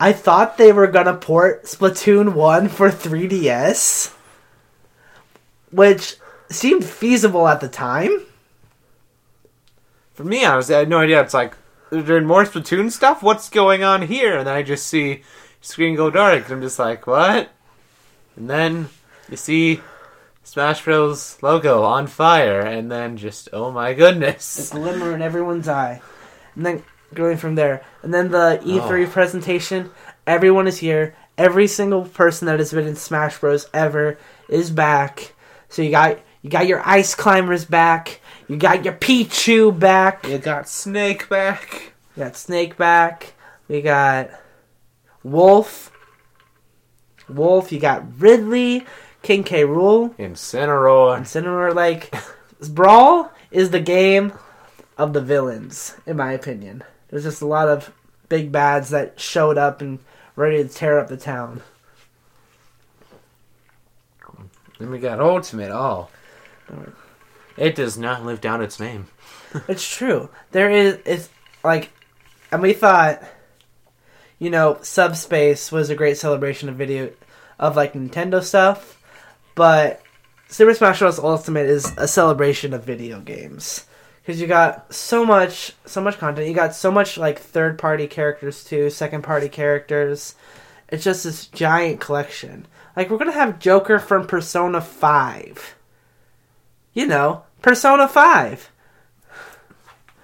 [0.00, 4.14] I thought they were gonna port Splatoon 1 for 3DS,
[5.70, 6.16] which
[6.50, 8.26] seemed feasible at the time.
[10.14, 11.20] For me, I was I had no idea.
[11.20, 11.56] It's like,
[11.90, 13.22] is there more Splatoon stuff?
[13.22, 14.38] What's going on here?
[14.38, 15.22] And then I just see
[15.60, 16.44] screen go dark.
[16.44, 17.50] And I'm just like, what?
[18.36, 18.88] And then
[19.30, 19.80] you see
[20.42, 21.38] Smash Bros.
[21.42, 22.60] logo on fire.
[22.60, 24.70] And then just, oh my goodness.
[24.70, 26.00] glimmer in everyone's eye.
[26.54, 26.82] And then
[27.14, 27.82] going from there.
[28.02, 29.10] And then the E3 Oh.
[29.10, 29.90] presentation,
[30.26, 31.14] everyone is here.
[31.38, 33.68] Every single person that has been in Smash Bros.
[33.72, 35.34] ever is back.
[35.68, 38.20] So you got you got your ice climbers back.
[38.48, 40.26] You got your Pichu back.
[40.26, 41.92] You got Snake back.
[42.16, 43.32] You got Snake back.
[43.68, 44.30] We got
[45.22, 45.90] Wolf.
[47.28, 47.72] Wolf.
[47.72, 48.84] You got Ridley,
[49.22, 49.62] King K.
[49.62, 51.18] Rool, Incineroar.
[51.20, 51.74] Incineroar.
[51.74, 52.12] Like
[52.70, 54.32] Brawl is the game
[54.98, 56.84] of the villains, in my opinion.
[57.12, 57.92] There's just a lot of
[58.30, 59.98] big bads that showed up and
[60.34, 61.60] ready to tear up the town.
[64.78, 65.70] Then we got Ultimate.
[65.70, 66.10] All.
[66.72, 66.86] Oh.
[67.58, 69.06] It does not live down its name.
[69.68, 70.30] It's true.
[70.52, 71.28] There is it's
[71.62, 71.90] like
[72.50, 73.22] and we thought
[74.38, 77.12] you know, Subspace was a great celebration of video
[77.58, 78.98] of like Nintendo stuff,
[79.54, 80.02] but
[80.48, 81.18] Super Smash Bros.
[81.18, 83.84] Ultimate is a celebration of video games
[84.22, 86.48] because you got so much, so much content.
[86.48, 90.34] You got so much like third party characters too, second party characters.
[90.88, 92.66] It's just this giant collection.
[92.96, 95.74] Like we're gonna have Joker from Persona Five.
[96.94, 98.70] You know, Persona Five.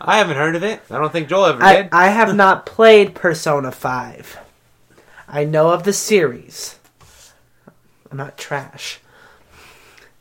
[0.00, 0.80] I haven't heard of it.
[0.90, 1.88] I don't think Joel ever I, did.
[1.92, 4.38] I have not played Persona 5.
[5.26, 6.78] I know of the series.
[8.11, 9.00] I'm not trash.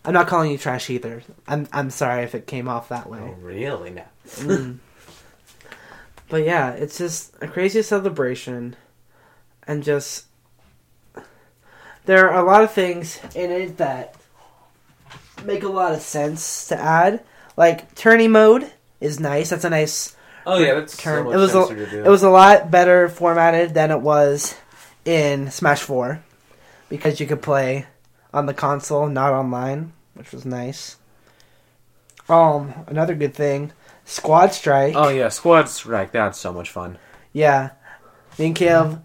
[0.07, 1.21] I'm not calling you trash either.
[1.49, 3.19] I'm I'm sorry if it came off that way.
[3.21, 3.89] Oh, really?
[3.89, 4.03] No.
[4.25, 4.77] Mm.
[6.29, 8.77] But yeah, it's just a crazy celebration
[9.67, 10.25] and just
[12.05, 14.15] there are a lot of things in it that
[15.43, 17.21] make a lot of sense to add.
[17.57, 19.49] Like tourney mode is nice.
[19.49, 20.15] That's a nice
[20.45, 21.17] Oh yeah, that's turn.
[21.17, 24.55] so much it was a, it was a lot better formatted than it was
[25.03, 26.23] in Smash Four
[26.87, 27.87] because you could play
[28.33, 30.97] on the console, not online, which was nice.
[32.29, 33.71] Um, another good thing,
[34.05, 34.93] Squad Strike.
[34.95, 36.11] Oh yeah, Squad Strike.
[36.11, 36.97] That's so much fun.
[37.33, 37.71] Yeah,
[38.37, 39.01] me and Kev,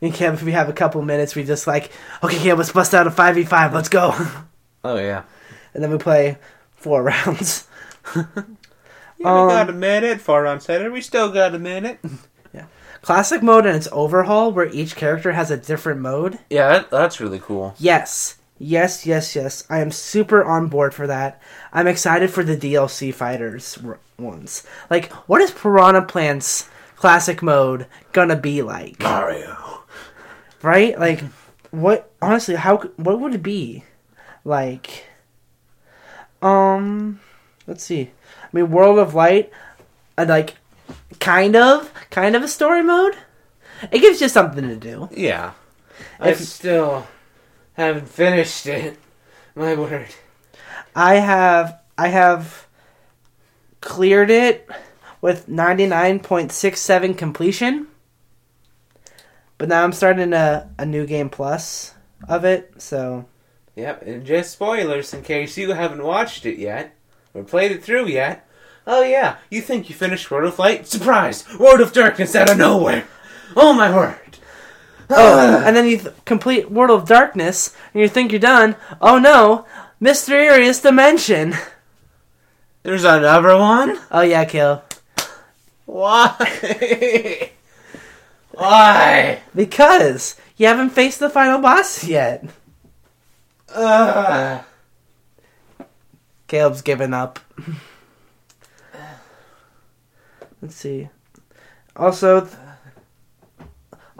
[0.00, 1.90] me and Kev, if we have a couple minutes, we just like,
[2.22, 3.74] okay, Kev, let's bust out a five v five.
[3.74, 4.14] Let's go,
[4.84, 5.24] Oh yeah.
[5.74, 6.38] and then we play
[6.76, 7.66] four rounds.
[8.16, 8.22] Yeah,
[9.24, 10.20] Um, we got a minute.
[10.20, 10.90] Four round setter.
[10.90, 11.98] We still got a minute.
[12.54, 12.66] Yeah.
[13.00, 16.38] Classic mode and its overhaul, where each character has a different mode.
[16.50, 17.74] Yeah, that, that's really cool.
[17.78, 18.36] Yes.
[18.62, 19.64] Yes, yes, yes.
[19.68, 21.42] I am super on board for that.
[21.72, 23.76] I'm excited for the DLC fighters
[24.16, 24.62] ones.
[24.88, 29.00] Like, what is Piranha Plant's classic mode gonna be like?
[29.00, 29.82] Mario.
[30.62, 30.96] Right?
[30.96, 31.24] Like,
[31.72, 32.12] what?
[32.22, 32.76] Honestly, how?
[32.96, 33.82] What would it be?
[34.44, 35.06] Like,
[36.40, 37.18] um,
[37.66, 38.12] let's see.
[38.44, 39.50] I mean, World of Light,
[40.16, 40.54] uh, like,
[41.18, 43.16] kind of, kind of a story mode.
[43.90, 45.08] It gives you something to do.
[45.10, 45.54] Yeah.
[46.20, 47.08] If- I still
[47.74, 48.98] haven't finished it.
[49.54, 50.08] My word.
[50.94, 52.66] I have I have
[53.80, 54.68] cleared it
[55.20, 57.86] with 99.67 completion.
[59.58, 61.94] But now I'm starting a, a new game plus
[62.28, 63.26] of it, so
[63.74, 66.94] Yep, and just spoilers in case you haven't watched it yet
[67.32, 68.46] or played it through yet.
[68.86, 70.86] Oh yeah, you think you finished World of Light?
[70.86, 71.46] Surprise!
[71.58, 73.06] World of Darkness out of nowhere!
[73.56, 74.18] Oh my word!
[75.14, 78.76] Oh, and then you th- complete World of Darkness, and you think you're done.
[79.00, 79.66] Oh no,
[80.00, 81.54] mysterious dimension.
[82.82, 83.98] There's another one?
[84.10, 84.82] Oh yeah, kill.
[85.86, 87.50] Why?
[88.52, 89.42] Why?
[89.54, 92.44] Because you haven't faced the final boss yet.
[93.74, 94.64] Ugh.
[96.48, 97.38] Caleb's given up.
[100.60, 101.08] Let's see.
[101.96, 102.48] Also,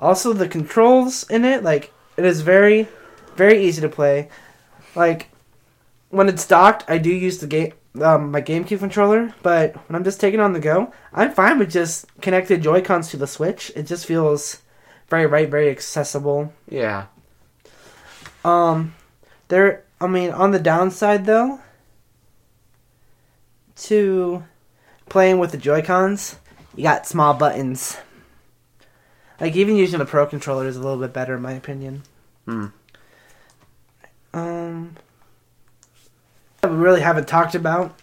[0.02, 2.88] also the controls in it, like it is very,
[3.36, 4.28] very easy to play.
[4.94, 5.28] Like
[6.10, 9.32] when it's docked, I do use the game, um, my GameCube controller.
[9.42, 13.10] But when I'm just taking on the go, I'm fine with just connected Joy Cons
[13.10, 13.70] to the Switch.
[13.76, 14.60] It just feels
[15.08, 16.52] very right, very accessible.
[16.68, 17.06] Yeah.
[18.44, 18.94] Um,
[19.48, 19.84] there.
[20.00, 21.60] I mean, on the downside though,
[23.76, 24.42] to
[25.08, 26.36] playing with the Joy Cons,
[26.74, 27.96] you got small buttons.
[29.42, 32.04] Like even using the Pro controller is a little bit better in my opinion.
[32.44, 32.66] Hmm.
[34.32, 34.96] Um,
[36.62, 37.98] we really haven't talked about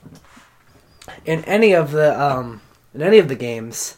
[1.23, 2.61] in any of the um
[2.93, 3.97] in any of the games,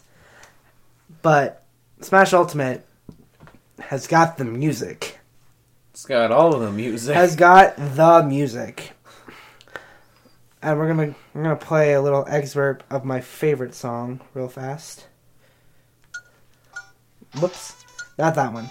[1.20, 1.64] but
[2.00, 2.86] Smash Ultimate
[3.80, 5.18] has got the music
[5.90, 7.16] It's got all of the music.
[7.16, 8.92] has got the music.
[10.62, 15.08] And we're gonna we're gonna play a little excerpt of my favorite song real fast.
[17.40, 17.84] Whoops.
[18.18, 18.68] Not that one.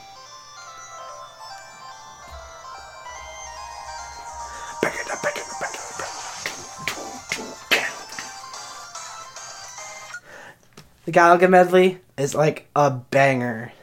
[11.06, 13.74] The Galaga medley is like a banger.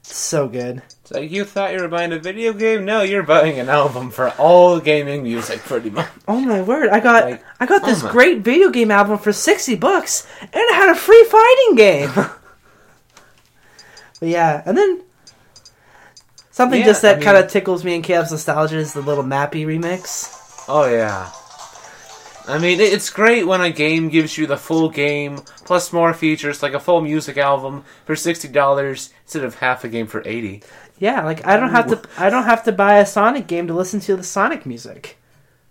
[0.00, 0.82] It's so good.
[1.04, 2.84] So you thought you were buying a video game?
[2.84, 6.08] No, you're buying an album for all gaming music, pretty much.
[6.28, 6.90] Oh my word!
[6.90, 10.26] I got Like, I got this oh my- great video game album for sixty bucks,
[10.40, 12.10] and it had a free fighting game.
[14.20, 15.02] but yeah, and then
[16.50, 19.24] something Yeah, just that I kind of tickles me and Caleb's nostalgia is the little
[19.24, 20.64] Mappy remix.
[20.68, 21.30] Oh yeah.
[22.46, 26.62] I mean, it's great when a game gives you the full game plus more features,
[26.62, 30.62] like a full music album for sixty dollars instead of half a game for eighty.
[30.98, 33.74] Yeah, like I don't have to I don't have to buy a Sonic game to
[33.74, 35.18] listen to the Sonic music.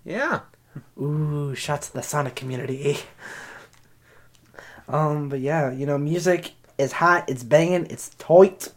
[0.06, 0.42] Yeah.
[1.02, 3.00] Ooh, shots to the Sonic community.
[4.90, 8.70] Um, but yeah, you know, music is hot, it's banging, it's tight.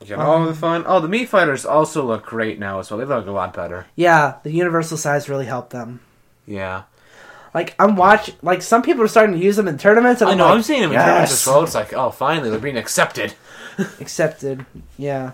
[0.00, 0.84] You get all Um, the fun.
[0.86, 2.98] Oh, the Mii Fighters also look great now as well.
[2.98, 3.86] They look a lot better.
[3.96, 6.00] Yeah, the universal size really helped them.
[6.46, 6.82] Yeah.
[7.52, 10.20] Like I'm watching, like some people are starting to use them in tournaments.
[10.22, 10.44] And I I'm know.
[10.46, 11.62] like, I'm seeing them in yes, tournaments as well.
[11.64, 13.34] It's like, oh, finally, they're being accepted.
[14.00, 14.64] accepted.
[14.96, 15.32] Yeah,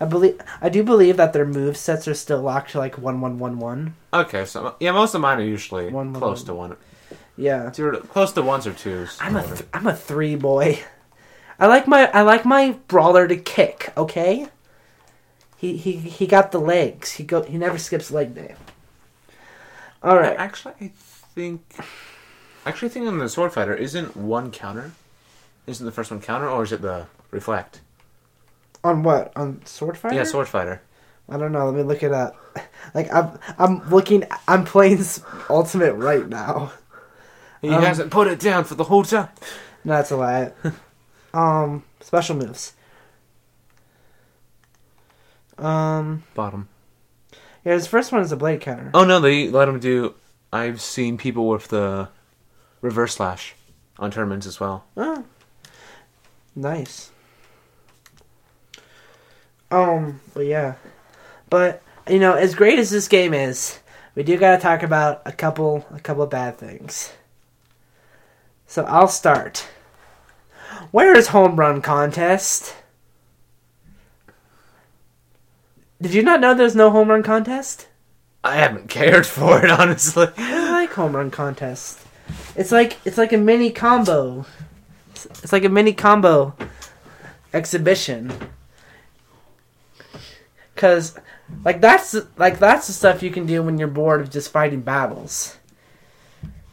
[0.00, 3.20] I believe I do believe that their move sets are still locked to like one
[3.20, 3.94] one one one.
[4.14, 6.46] Okay, so yeah, most of mine are usually One, one, close one.
[6.46, 6.76] to one,
[7.38, 9.16] Yeah, zero, close to ones or twos.
[9.20, 10.80] I'm a th- I'm a three boy.
[11.58, 13.92] I like my I like my brawler to kick.
[13.96, 14.48] Okay.
[15.56, 17.12] He he he got the legs.
[17.12, 18.56] He go he never skips leg day.
[20.02, 20.36] All right.
[20.36, 21.62] Actually, I think.
[22.66, 24.92] Actually, I think in the Sword Fighter isn't one counter.
[25.66, 27.80] Isn't the first one counter, or is it the reflect?
[28.82, 29.32] On what?
[29.36, 30.14] On sword fighter?
[30.14, 30.80] Yeah, Sword Fighter.
[31.28, 31.66] I don't know.
[31.66, 32.36] Let me look it up.
[32.94, 34.24] Like I'm I'm looking.
[34.46, 35.04] I'm playing
[35.50, 36.72] Ultimate right now.
[37.60, 39.28] He Um, hasn't put it down for the whole time.
[39.84, 40.52] That's a lie.
[41.34, 42.74] um, special moves.
[45.56, 46.68] Um, Bottom.
[47.64, 48.90] yeah, his first one is a blade counter.
[48.94, 50.14] Oh no, they let him do.
[50.52, 52.08] I've seen people with the
[52.80, 53.54] reverse slash
[53.98, 54.84] on tournaments as well.
[54.96, 55.24] Oh,
[56.54, 57.10] nice.
[59.70, 60.74] Um, but yeah,
[61.50, 63.80] but you know, as great as this game is,
[64.14, 67.12] we do gotta talk about a couple, a couple of bad things.
[68.68, 69.66] So I'll start.
[70.90, 72.76] Where is home run contest?
[76.00, 77.88] Did you not know there's no home run contest?
[78.44, 80.28] I haven't cared for it honestly.
[80.36, 81.98] I like home run contest.
[82.54, 84.44] It's like it's like a mini combo.
[85.12, 86.54] It's, it's like a mini combo
[87.54, 88.30] exhibition.
[90.76, 91.18] Cause
[91.64, 94.82] like that's like that's the stuff you can do when you're bored of just fighting
[94.82, 95.56] battles.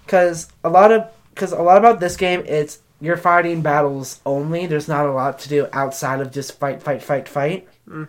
[0.07, 4.65] Cause a lot of cause a lot about this game it's you're fighting battles only.
[4.67, 7.67] There's not a lot to do outside of just fight, fight, fight, fight.
[7.87, 8.07] Mm.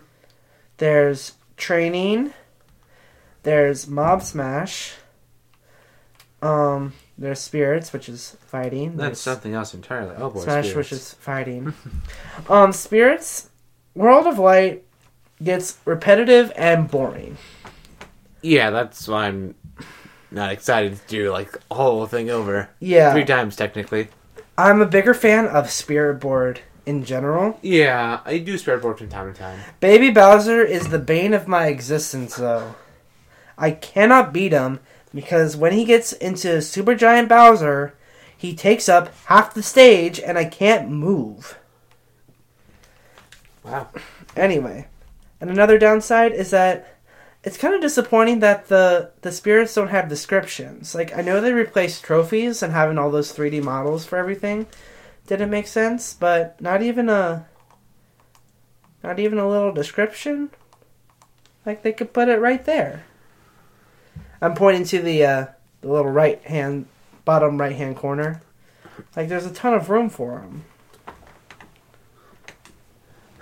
[0.77, 2.33] There's training.
[3.43, 4.93] There's Mob Smash.
[6.41, 8.95] Um, there's Spirits, which is fighting.
[8.95, 10.15] That's There's something else entirely.
[10.17, 10.91] Oh boy, Smash, spirits.
[10.91, 11.73] which is fighting.
[12.49, 13.49] um, Spirits,
[13.95, 14.83] World of Light
[15.43, 17.37] gets repetitive and boring.
[18.41, 19.55] yeah, that's why I'm
[20.31, 24.09] not excited to do like the whole thing over Yeah, three times technically.
[24.57, 27.59] I'm a bigger fan of Spirit Board in general.
[27.61, 29.59] Yeah, I do spirit board from time to time.
[29.81, 32.75] Baby Bowser is the bane of my existence, though.
[33.57, 34.79] I cannot beat him
[35.13, 37.93] because when he gets into Super Giant Bowser,
[38.35, 41.59] he takes up half the stage and I can't move.
[43.63, 43.89] Wow.
[44.37, 44.87] Anyway,
[45.41, 46.96] and another downside is that
[47.47, 50.93] it's kind of disappointing that the the spirits don't have descriptions.
[50.93, 54.67] Like I know they replaced trophies and having all those 3D models for everything
[55.27, 57.47] didn't make sense, but not even a
[59.01, 60.49] not even a little description.
[61.65, 63.05] Like they could put it right there.
[64.41, 65.45] I'm pointing to the uh,
[65.79, 66.87] the little right hand
[67.23, 68.41] bottom right hand corner.
[69.15, 70.65] Like there's a ton of room for them.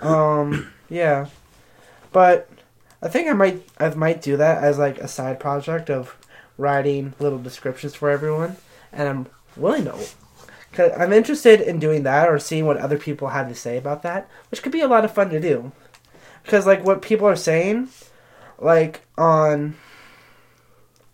[0.00, 1.26] Um, yeah,
[2.12, 2.48] but
[3.06, 6.16] I think I might I might do that as like a side project of
[6.58, 8.56] writing little descriptions for everyone,
[8.92, 9.26] and I'm
[9.56, 9.96] willing to.
[10.72, 14.02] Cause I'm interested in doing that or seeing what other people have to say about
[14.02, 15.70] that, which could be a lot of fun to do.
[16.42, 17.90] Because like what people are saying,
[18.58, 19.76] like on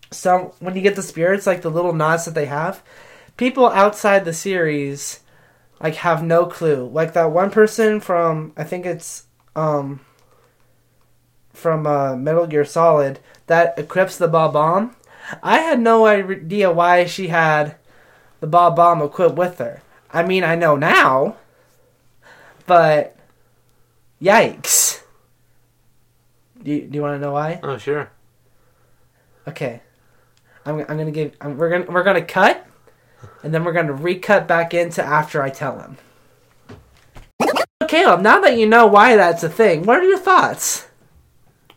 [0.09, 2.81] some when you get the spirits, like the little nods that they have,
[3.37, 5.19] people outside the series
[5.79, 6.89] like have no clue.
[6.91, 9.25] Like that one person from I think it's
[9.55, 9.99] um
[11.53, 14.95] from uh, Metal Gear Solid that equips the Bob-omb.
[15.41, 17.77] I had no idea why she had
[18.39, 19.81] the Bob-omb equipped with her.
[20.11, 21.37] I mean, I know now,
[22.65, 23.15] but
[24.21, 25.01] yikes.
[26.61, 27.59] Do you, do you want to know why?
[27.63, 28.11] Oh sure.
[29.47, 29.81] Okay,
[30.65, 31.35] I'm, I'm gonna give.
[31.41, 32.65] I'm, we're gonna we're gonna cut,
[33.43, 35.97] and then we're gonna recut back into after I tell him.
[37.87, 40.87] Caleb, now that you know why that's a thing, what are your thoughts?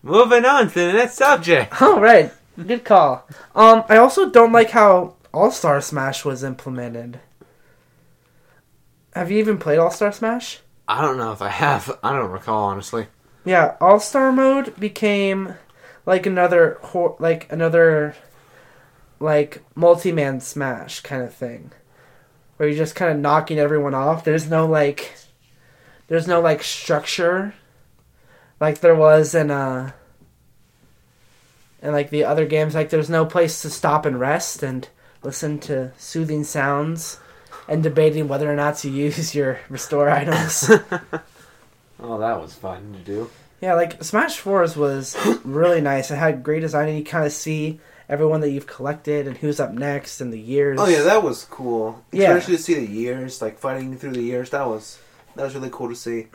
[0.07, 1.83] Moving on to the next subject.
[1.83, 2.33] All right,
[2.65, 3.27] good call.
[3.57, 7.19] Um, I also don't like how All Star Smash was implemented.
[9.17, 10.61] Have you even played All Star Smash?
[10.87, 11.99] I don't know if I have.
[12.05, 13.09] I don't recall honestly.
[13.45, 15.55] Yeah, All Star mode became
[16.07, 16.79] like another
[17.19, 18.15] like another
[19.19, 21.73] like multi-man smash kind of thing.
[22.59, 24.23] Where you're just kind of knocking everyone off.
[24.23, 25.17] There's no like
[26.07, 27.55] there's no like structure
[28.61, 29.93] like there was in uh
[31.83, 34.89] in like the other games like there's no place to stop and rest and
[35.23, 37.19] listen to soothing sounds
[37.69, 40.71] and debating whether or not to use your restore items.
[41.99, 43.31] Oh, that was fun to do.
[43.61, 46.11] Yeah, like Smash Fours was really nice.
[46.11, 49.59] It had great design, and you kind of see everyone that you've collected and who's
[49.61, 50.79] up next and the years.
[50.79, 52.05] Oh yeah, that was cool.
[52.13, 52.35] Yeah.
[52.35, 54.51] Especially to see the years, like fighting through the years.
[54.51, 54.99] That was
[55.37, 56.27] that was really cool to see.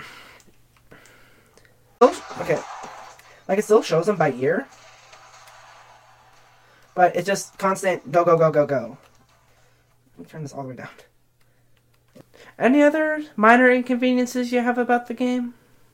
[2.02, 2.60] Okay.
[3.48, 4.68] Like it still shows them by year,
[6.96, 8.98] but it's just constant go go go go go.
[10.18, 10.90] Let me turn this all the way down.
[12.58, 15.54] Any other minor inconveniences you have about the game?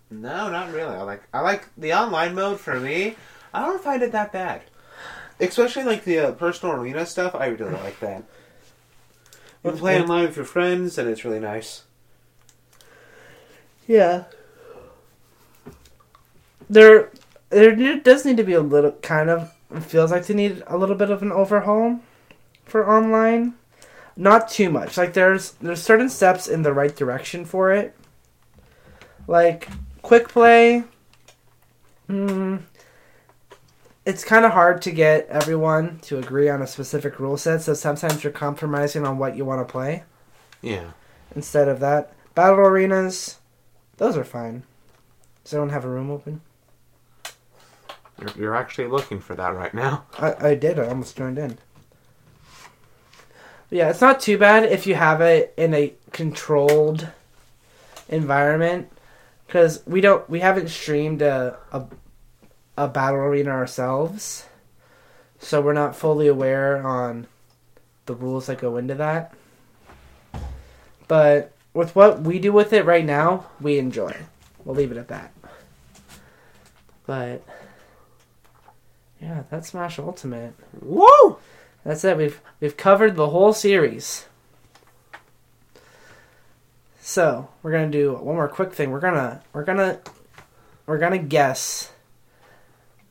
[0.10, 0.96] No, not really.
[0.96, 3.16] I like I like the online mode for me.
[3.54, 4.62] I don't find it that bad.
[5.40, 7.36] Especially like the uh, personal arena stuff.
[7.36, 8.24] I really like that.
[9.64, 11.84] You can play online with your friends, and it's really nice.
[13.88, 14.26] Yeah.
[16.70, 17.12] There,
[17.50, 19.54] there does need to be a little kind of.
[19.74, 22.00] It feels like they need a little bit of an overhaul
[22.66, 23.54] for online.
[24.16, 24.98] Not too much.
[24.98, 27.96] Like there's there's certain steps in the right direction for it.
[29.28, 29.68] Like
[30.02, 30.84] quick play.
[32.10, 32.62] Mm,
[34.06, 37.74] it's kind of hard to get everyone to agree on a specific rule set, so
[37.74, 40.04] sometimes you're compromising on what you want to play
[40.62, 40.92] Yeah.
[41.36, 42.14] instead of that.
[42.34, 43.40] Battle arenas,
[43.98, 44.64] those are fine.
[45.44, 46.40] Does anyone have a room open?
[48.20, 50.06] You're, you're actually looking for that right now.
[50.20, 50.80] I, I did.
[50.80, 51.58] I almost joined in.
[53.70, 57.10] But yeah, it's not too bad if you have it in a controlled
[58.10, 58.90] environment,
[59.46, 60.28] because we don't.
[60.30, 61.84] We haven't streamed a, a
[62.78, 64.46] a battle arena ourselves,
[65.40, 67.28] so we're not fully aware on
[68.06, 69.34] the rules that go into that.
[71.08, 74.16] But with what we do with it right now, we enjoy.
[74.64, 75.34] We'll leave it at that.
[77.06, 77.44] But
[79.22, 80.54] yeah, that's Smash Ultimate.
[80.82, 81.38] Woo!
[81.84, 82.18] That's it.
[82.18, 84.26] We've we've covered the whole series.
[87.00, 88.92] So we're gonna do one more quick thing.
[88.92, 90.00] We're gonna we're gonna
[90.86, 91.92] we're gonna guess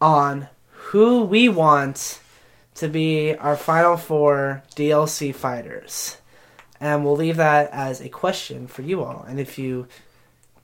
[0.01, 2.21] on who we want
[2.75, 6.19] to be our final four DLC fighters.
[6.79, 9.25] And we'll leave that as a question for you all.
[9.27, 9.89] And if you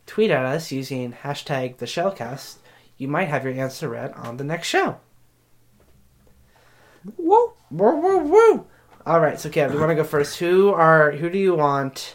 [0.07, 2.57] tweet at us using hashtag the shellcast,
[2.99, 4.99] you might have your answer read on the next show.
[7.17, 7.53] Woo!
[7.71, 8.67] Woo woo woo!
[9.07, 10.39] Alright, so Kev, you wanna go first.
[10.39, 12.15] Who are who do you want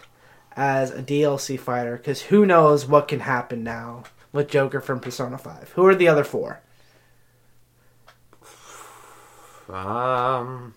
[0.55, 1.97] as a DLC fighter?
[1.97, 5.71] Because who knows what can happen now with Joker from Persona 5.
[5.73, 6.61] Who are the other four?
[9.69, 10.75] Um,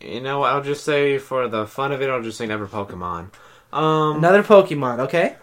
[0.00, 3.30] you know, I'll just say for the fun of it, I'll just say never Pokemon.
[3.72, 5.36] Um, Another Pokemon, okay?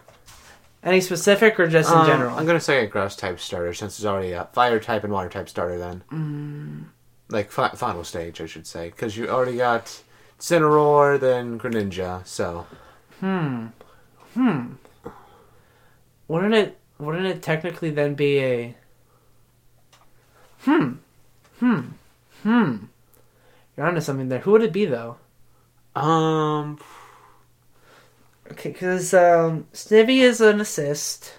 [0.86, 2.36] Any specific or just in um, general?
[2.38, 5.28] I'm gonna say a grass type starter since it's already a fire type and water
[5.28, 5.78] type starter.
[5.78, 6.84] Then, Mm.
[7.28, 10.00] like fi- final stage, I should say, because you already got
[10.38, 12.24] Incineroar, then Greninja.
[12.26, 12.66] So,
[13.20, 13.66] Hmm.
[14.34, 14.74] Hmm.
[16.28, 18.76] Wouldn't it wouldn't it technically then be a
[20.64, 20.92] Hmm.
[21.58, 21.80] Hmm.
[22.42, 22.76] Hmm.
[23.76, 24.38] You're onto something there.
[24.40, 25.16] Who would it be though?
[25.96, 26.78] um,
[28.52, 31.32] Okay, because um, Snivy is an assist.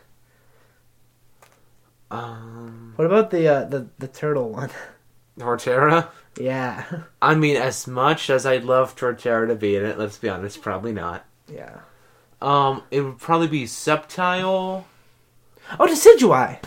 [2.11, 4.69] um, What about the uh, the the turtle one?
[5.39, 6.09] Torterra.
[6.39, 6.83] yeah,
[7.21, 10.61] I mean, as much as I'd love Torterra to be in it, let's be honest,
[10.61, 11.25] probably not.
[11.47, 11.79] yeah.
[12.41, 14.83] Um, it would probably be Sceptile.
[15.79, 16.59] Oh, Decidueye.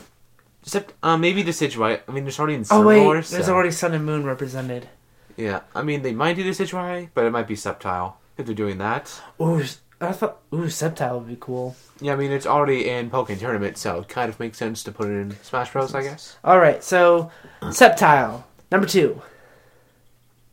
[0.63, 2.01] Except, uh, maybe Decidueye.
[2.09, 4.89] I mean, there's already in Oh wait, Wars, there's already Sun and Moon represented.
[5.37, 8.79] Yeah, I mean, they might do Decidueye, but it might be Sceptile if they're doing
[8.79, 9.21] that.
[9.41, 9.63] Ooh,
[10.01, 11.77] I thought ooh Sceptile would be cool.
[12.01, 14.93] Yeah, I mean, it's already in Pokkén Tournament, so it kind of makes sense to
[14.93, 16.37] put it in Smash Bros, I guess.
[16.43, 17.31] All right, so
[17.63, 19.21] Sceptile number two.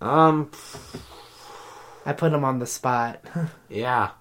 [0.01, 0.51] Um,
[2.05, 3.23] I put him on the spot.
[3.69, 4.11] yeah.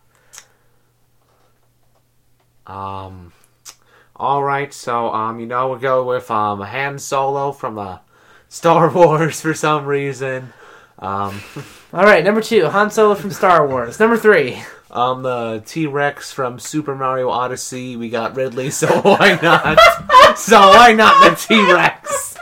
[2.66, 3.33] Um,
[4.18, 7.99] alright, so, um, you know, we'll go with, um, Han Solo from, uh,
[8.49, 10.53] Star Wars for some reason.
[10.99, 11.41] Um,
[11.93, 14.01] All right, number two, Han Solo from Star Wars.
[14.01, 14.62] Number three,
[14.97, 17.97] um, the T Rex from Super Mario Odyssey.
[17.97, 19.78] We got Ridley, so why not?
[20.38, 22.36] so why not the T Rex?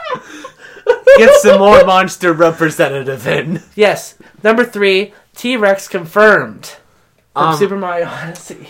[1.17, 3.61] Get some more monster representative in.
[3.75, 6.75] yes, number three, T Rex confirmed
[7.33, 8.69] from Um, Super Mario Odyssey.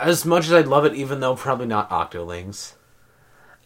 [0.00, 2.74] As much as I'd love it, even though probably not Octolings.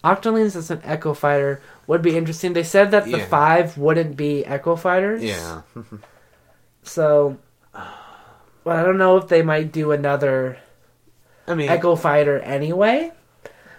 [0.02, 2.54] Octolings as an Echo Fighter would be interesting.
[2.54, 3.26] They said that the Yeah.
[3.26, 5.22] five wouldn't be Echo Fighters.
[5.22, 5.62] Yeah.
[6.84, 7.36] So,
[8.64, 10.58] but I don't know if they might do another
[11.46, 13.12] I mean, Echo Fighter anyway.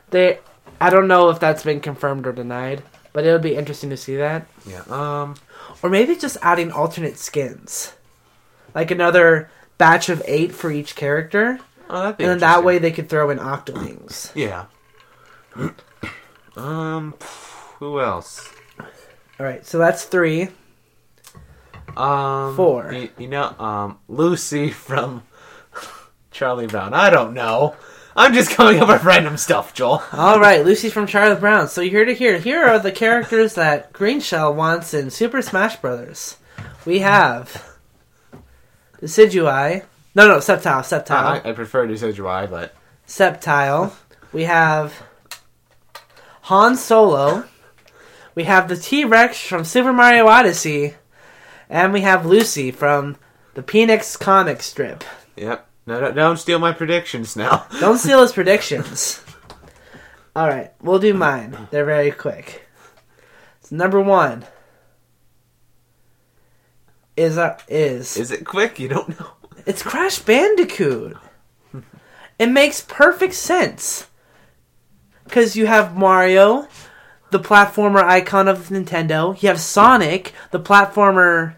[0.09, 0.39] They,
[0.79, 3.97] I don't know if that's been confirmed or denied, but it would be interesting to
[3.97, 4.47] see that.
[4.67, 4.83] yeah.
[4.89, 5.35] Um,
[5.81, 7.93] Or maybe just adding alternate skins.
[8.75, 11.59] Like another batch of eight for each character.
[11.89, 14.31] oh, that'd be And then that way they could throw in Octolings.
[14.35, 14.65] Yeah.
[16.55, 17.13] um,
[17.79, 18.51] who else?
[19.39, 20.49] Alright, so that's three.
[21.95, 22.91] Um, Four.
[22.93, 25.23] You, you know, um, Lucy from
[26.31, 26.93] Charlie Brown.
[26.93, 27.75] I don't know.
[28.15, 30.03] I'm just coming up with random stuff, Joel.
[30.13, 31.67] Alright, Lucy from Charlie Brown.
[31.67, 32.37] So you're here to hear.
[32.37, 36.37] Here are the characters that Green Shell wants in Super Smash Brothers.
[36.85, 37.77] We have
[39.01, 39.83] Decidueye.
[40.15, 41.43] No, no, Sceptile, Septile.
[41.45, 42.75] I, I prefer to say July, but
[43.07, 43.93] Septile.
[44.31, 45.01] We have
[46.41, 47.45] Han Solo.
[48.35, 50.95] We have the T Rex from Super Mario Odyssey.
[51.73, 53.17] And we have Lucy from
[53.55, 55.03] the Phoenix comic strip.
[55.35, 55.67] yep.
[55.87, 57.65] No, no, don't steal my predictions now.
[57.81, 59.19] Don't steal his predictions.
[60.33, 61.67] Alright, we'll do mine.
[61.71, 62.61] They're very quick.
[63.61, 64.45] So number one
[67.17, 68.79] is uh, is Is it quick?
[68.79, 69.31] You don't know.
[69.65, 71.17] It's Crash Bandicoot.
[72.39, 74.07] it makes perfect sense.
[75.25, 76.67] Because you have Mario,
[77.31, 79.41] the platformer icon of Nintendo.
[79.41, 81.55] You have Sonic, the platformer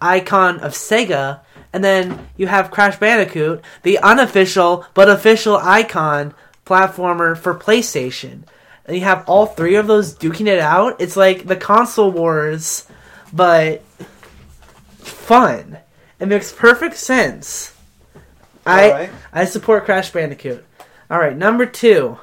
[0.00, 1.40] icon of Sega.
[1.72, 6.34] And then you have Crash Bandicoot, the unofficial but official icon
[6.64, 8.44] platformer for PlayStation.
[8.84, 11.00] And you have all three of those duking it out.
[11.00, 12.86] It's like the console wars,
[13.32, 13.82] but
[14.98, 15.78] fun.
[16.18, 17.74] It makes perfect sense.
[18.66, 19.10] I Alright.
[19.32, 20.64] I support Crash Bandicoot.
[21.10, 22.18] All right, number two.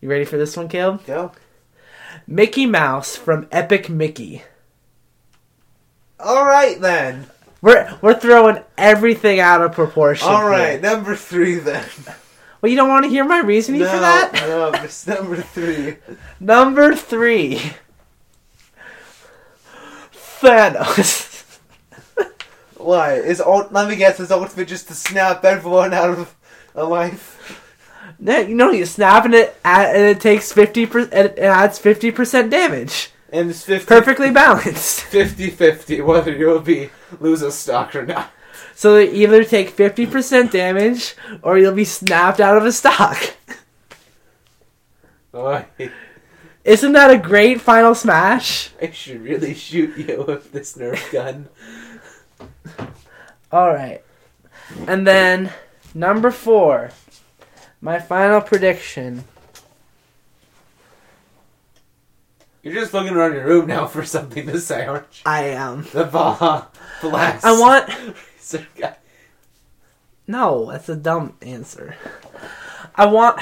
[0.00, 1.04] You ready for this one, Caleb?
[1.06, 1.32] Go.
[2.26, 4.42] Mickey Mouse from Epic Mickey.
[6.22, 7.26] All right then.
[7.60, 10.28] We're we're throwing everything out of proportion.
[10.28, 10.80] All right, here.
[10.80, 11.84] number three then.
[12.60, 14.32] Well, you don't want to hear my reasoning no, for that?
[14.34, 15.96] no, it's number three.
[16.38, 17.60] Number three.
[20.42, 21.58] Thanos.
[22.76, 24.18] Why is ult- let me guess?
[24.18, 26.34] Is ultimate just to snap everyone out of
[26.74, 27.60] a life?
[28.18, 31.12] No, you know you snap and it and it takes fifty percent.
[31.12, 33.11] It adds fifty percent damage.
[33.32, 35.00] And it's 50, Perfectly balanced.
[35.10, 38.30] 50-50 whether you'll be lose a stock or not.
[38.74, 43.34] So they either take fifty percent damage or you'll be snapped out of a stock.
[45.34, 45.66] I,
[46.64, 48.70] Isn't that a great final smash?
[48.80, 51.48] I should really shoot you with this Nerf gun.
[53.52, 54.02] All right,
[54.86, 55.52] and then
[55.94, 56.90] number four,
[57.80, 59.24] my final prediction.
[62.62, 65.22] You're just looking around your room now for something to say, aren't you?
[65.26, 65.82] I am.
[65.92, 66.66] The Baja
[67.00, 67.44] Blast.
[67.44, 67.90] I want.
[70.26, 71.96] No, that's a dumb answer.
[72.94, 73.40] I want.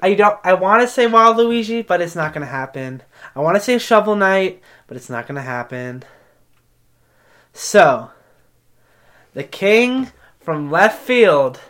[0.00, 0.38] I don't.
[0.42, 3.02] I want to say Waluigi, but it's not gonna happen.
[3.36, 6.04] I want to say Shovel Knight, but it's not gonna happen.
[7.52, 8.10] So,
[9.34, 10.10] the king
[10.40, 11.60] from left field,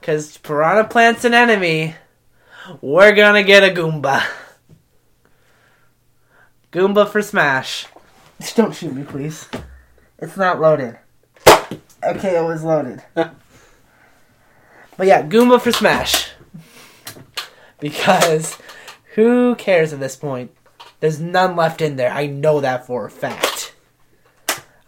[0.00, 1.96] because Piranha Plant's an enemy.
[2.80, 4.22] We're gonna get a Goomba.
[6.72, 7.86] Goomba for Smash.
[8.56, 9.48] Don't shoot me, please.
[10.18, 10.98] It's not loaded.
[12.02, 13.02] Okay, it was loaded.
[13.14, 16.30] But yeah, Goomba for Smash.
[17.78, 18.56] Because
[19.14, 20.50] who cares at this point?
[21.00, 22.10] There's none left in there.
[22.10, 23.74] I know that for a fact.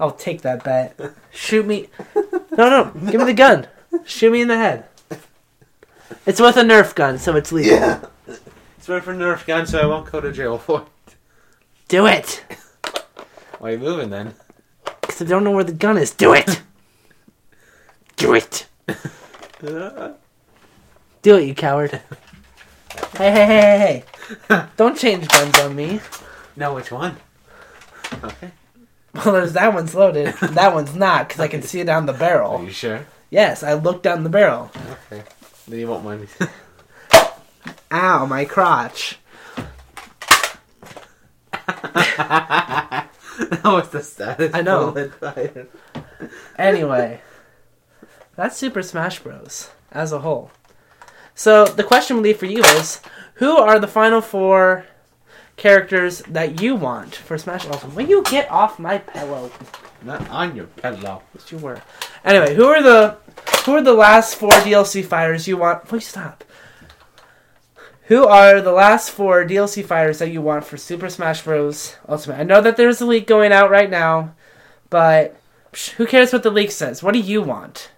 [0.01, 0.99] I'll take that bet.
[1.31, 1.89] Shoot me.
[2.57, 3.11] No, no.
[3.11, 3.67] Give me the gun.
[4.05, 4.85] Shoot me in the head.
[6.25, 7.73] It's with a Nerf gun, so it's legal.
[7.73, 8.05] Yeah.
[8.79, 10.87] It's right for Nerf gun, so I won't go to jail for it.
[11.89, 12.45] Do it.
[13.59, 14.35] Why are you moving then?
[15.01, 16.11] Because I don't know where the gun is.
[16.13, 16.61] Do it.
[18.17, 18.67] Do it.
[21.23, 22.01] Do it, you coward.
[23.17, 24.05] Hey, hey, hey, hey,
[24.49, 24.65] hey.
[24.77, 26.01] Don't change guns on me.
[26.57, 27.17] no, which one?
[28.23, 28.51] Okay.
[29.15, 30.35] Well, there's that one's loaded.
[30.41, 32.63] That one's not because I can see it down the Are barrel.
[32.65, 33.07] you sure?
[33.31, 34.71] Yes, I looked down the barrel.
[35.13, 35.23] Okay.
[35.69, 36.29] Then you won't mind me.
[37.93, 39.19] Ow, my crotch.
[41.67, 43.09] That
[43.65, 44.53] was the status.
[44.55, 44.91] I know.
[44.93, 45.71] bullet.
[46.59, 47.21] Anyway,
[48.37, 49.71] that's Super Smash Bros.
[49.91, 50.51] as a whole.
[51.35, 53.01] So the question we leave for you is:
[53.35, 54.87] Who are the final four
[55.57, 57.95] characters that you want for Smash Ultimate?
[57.95, 59.51] Will you get off my pillow?
[60.03, 61.23] Not on your pillow.
[61.35, 61.81] Yes, you were.
[62.25, 63.17] Anyway, who are the
[63.65, 65.87] who are the last four DLC fighters you want?
[65.87, 66.45] Please stop.
[68.09, 71.97] Who are the last four DLC fighters that you want for Super Smash Bros.
[72.07, 72.39] Ultimate?
[72.39, 74.35] I know that there's a leak going out right now,
[74.91, 75.41] but
[75.73, 77.03] psh, who cares what the leak says?
[77.03, 77.91] What do you want?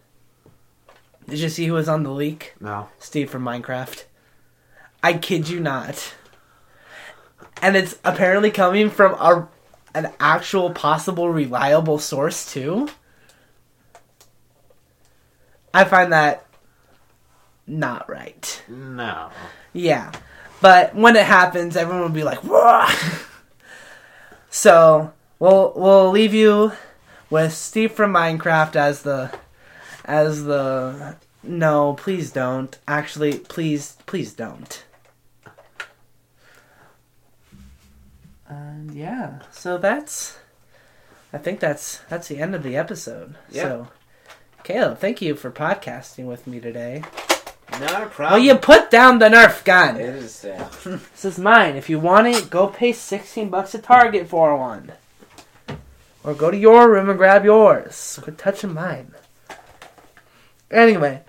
[1.28, 2.54] Did you see who was on the leak?
[2.60, 2.88] No.
[3.00, 4.04] Steve from Minecraft.
[5.02, 6.14] I kid you not.
[7.60, 9.48] And it's apparently coming from a
[9.94, 12.88] an actual possible reliable source too.
[15.72, 16.45] I find that
[17.66, 18.62] not right.
[18.68, 19.30] No.
[19.72, 20.12] Yeah.
[20.60, 22.86] But when it happens, everyone will be like, Whoa!
[24.56, 26.72] So we'll we'll leave you
[27.28, 29.30] with Steve from Minecraft as the
[30.06, 32.76] as the no, please don't.
[32.88, 34.82] Actually, please please don't.
[38.48, 40.38] And yeah, so that's
[41.34, 43.34] I think that's that's the end of the episode.
[43.50, 43.62] Yeah.
[43.62, 43.88] So
[44.64, 47.04] Caleb, thank you for podcasting with me today.
[47.80, 48.42] Not a problem.
[48.42, 49.96] you put down the Nerf gun.
[49.96, 50.40] It is
[50.84, 51.76] This is mine.
[51.76, 54.92] If you want it, go pay 16 bucks at Target for one.
[56.24, 58.18] Or go to your room and grab yours.
[58.22, 59.12] Quit touching mine.
[60.70, 61.22] Anyway,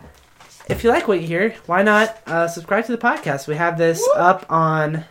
[0.67, 3.47] if you like what you hear, why not uh, subscribe to the podcast?
[3.47, 5.05] We have this up on.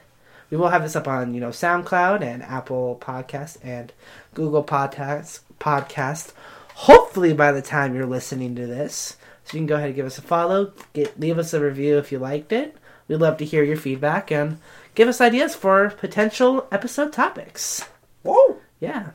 [0.51, 3.93] We will have this up on you know SoundCloud and Apple Podcast and
[4.35, 5.41] Google Podcast.
[5.61, 6.33] Podcast.
[6.75, 9.17] Hopefully by the time you're listening to this,
[9.47, 10.73] so you can go ahead and give us a follow.
[10.93, 12.77] Get leave us a review if you liked it.
[13.07, 14.59] We'd love to hear your feedback and
[14.97, 17.89] give us ideas for potential episode topics.
[18.23, 18.59] Whoa.
[18.81, 19.11] Yeah.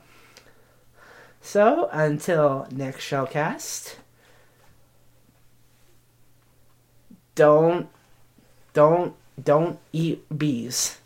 [1.42, 3.96] So until next Shellcast,
[7.34, 7.88] don't,
[8.72, 10.98] don't, don't eat bees.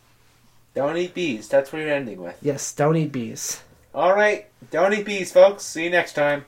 [0.73, 1.49] Don't eat bees.
[1.49, 2.37] That's what you're ending with.
[2.41, 3.61] Yes, don't eat bees.
[3.93, 4.47] All right.
[4.71, 5.63] Don't eat bees, folks.
[5.63, 6.45] See you next time.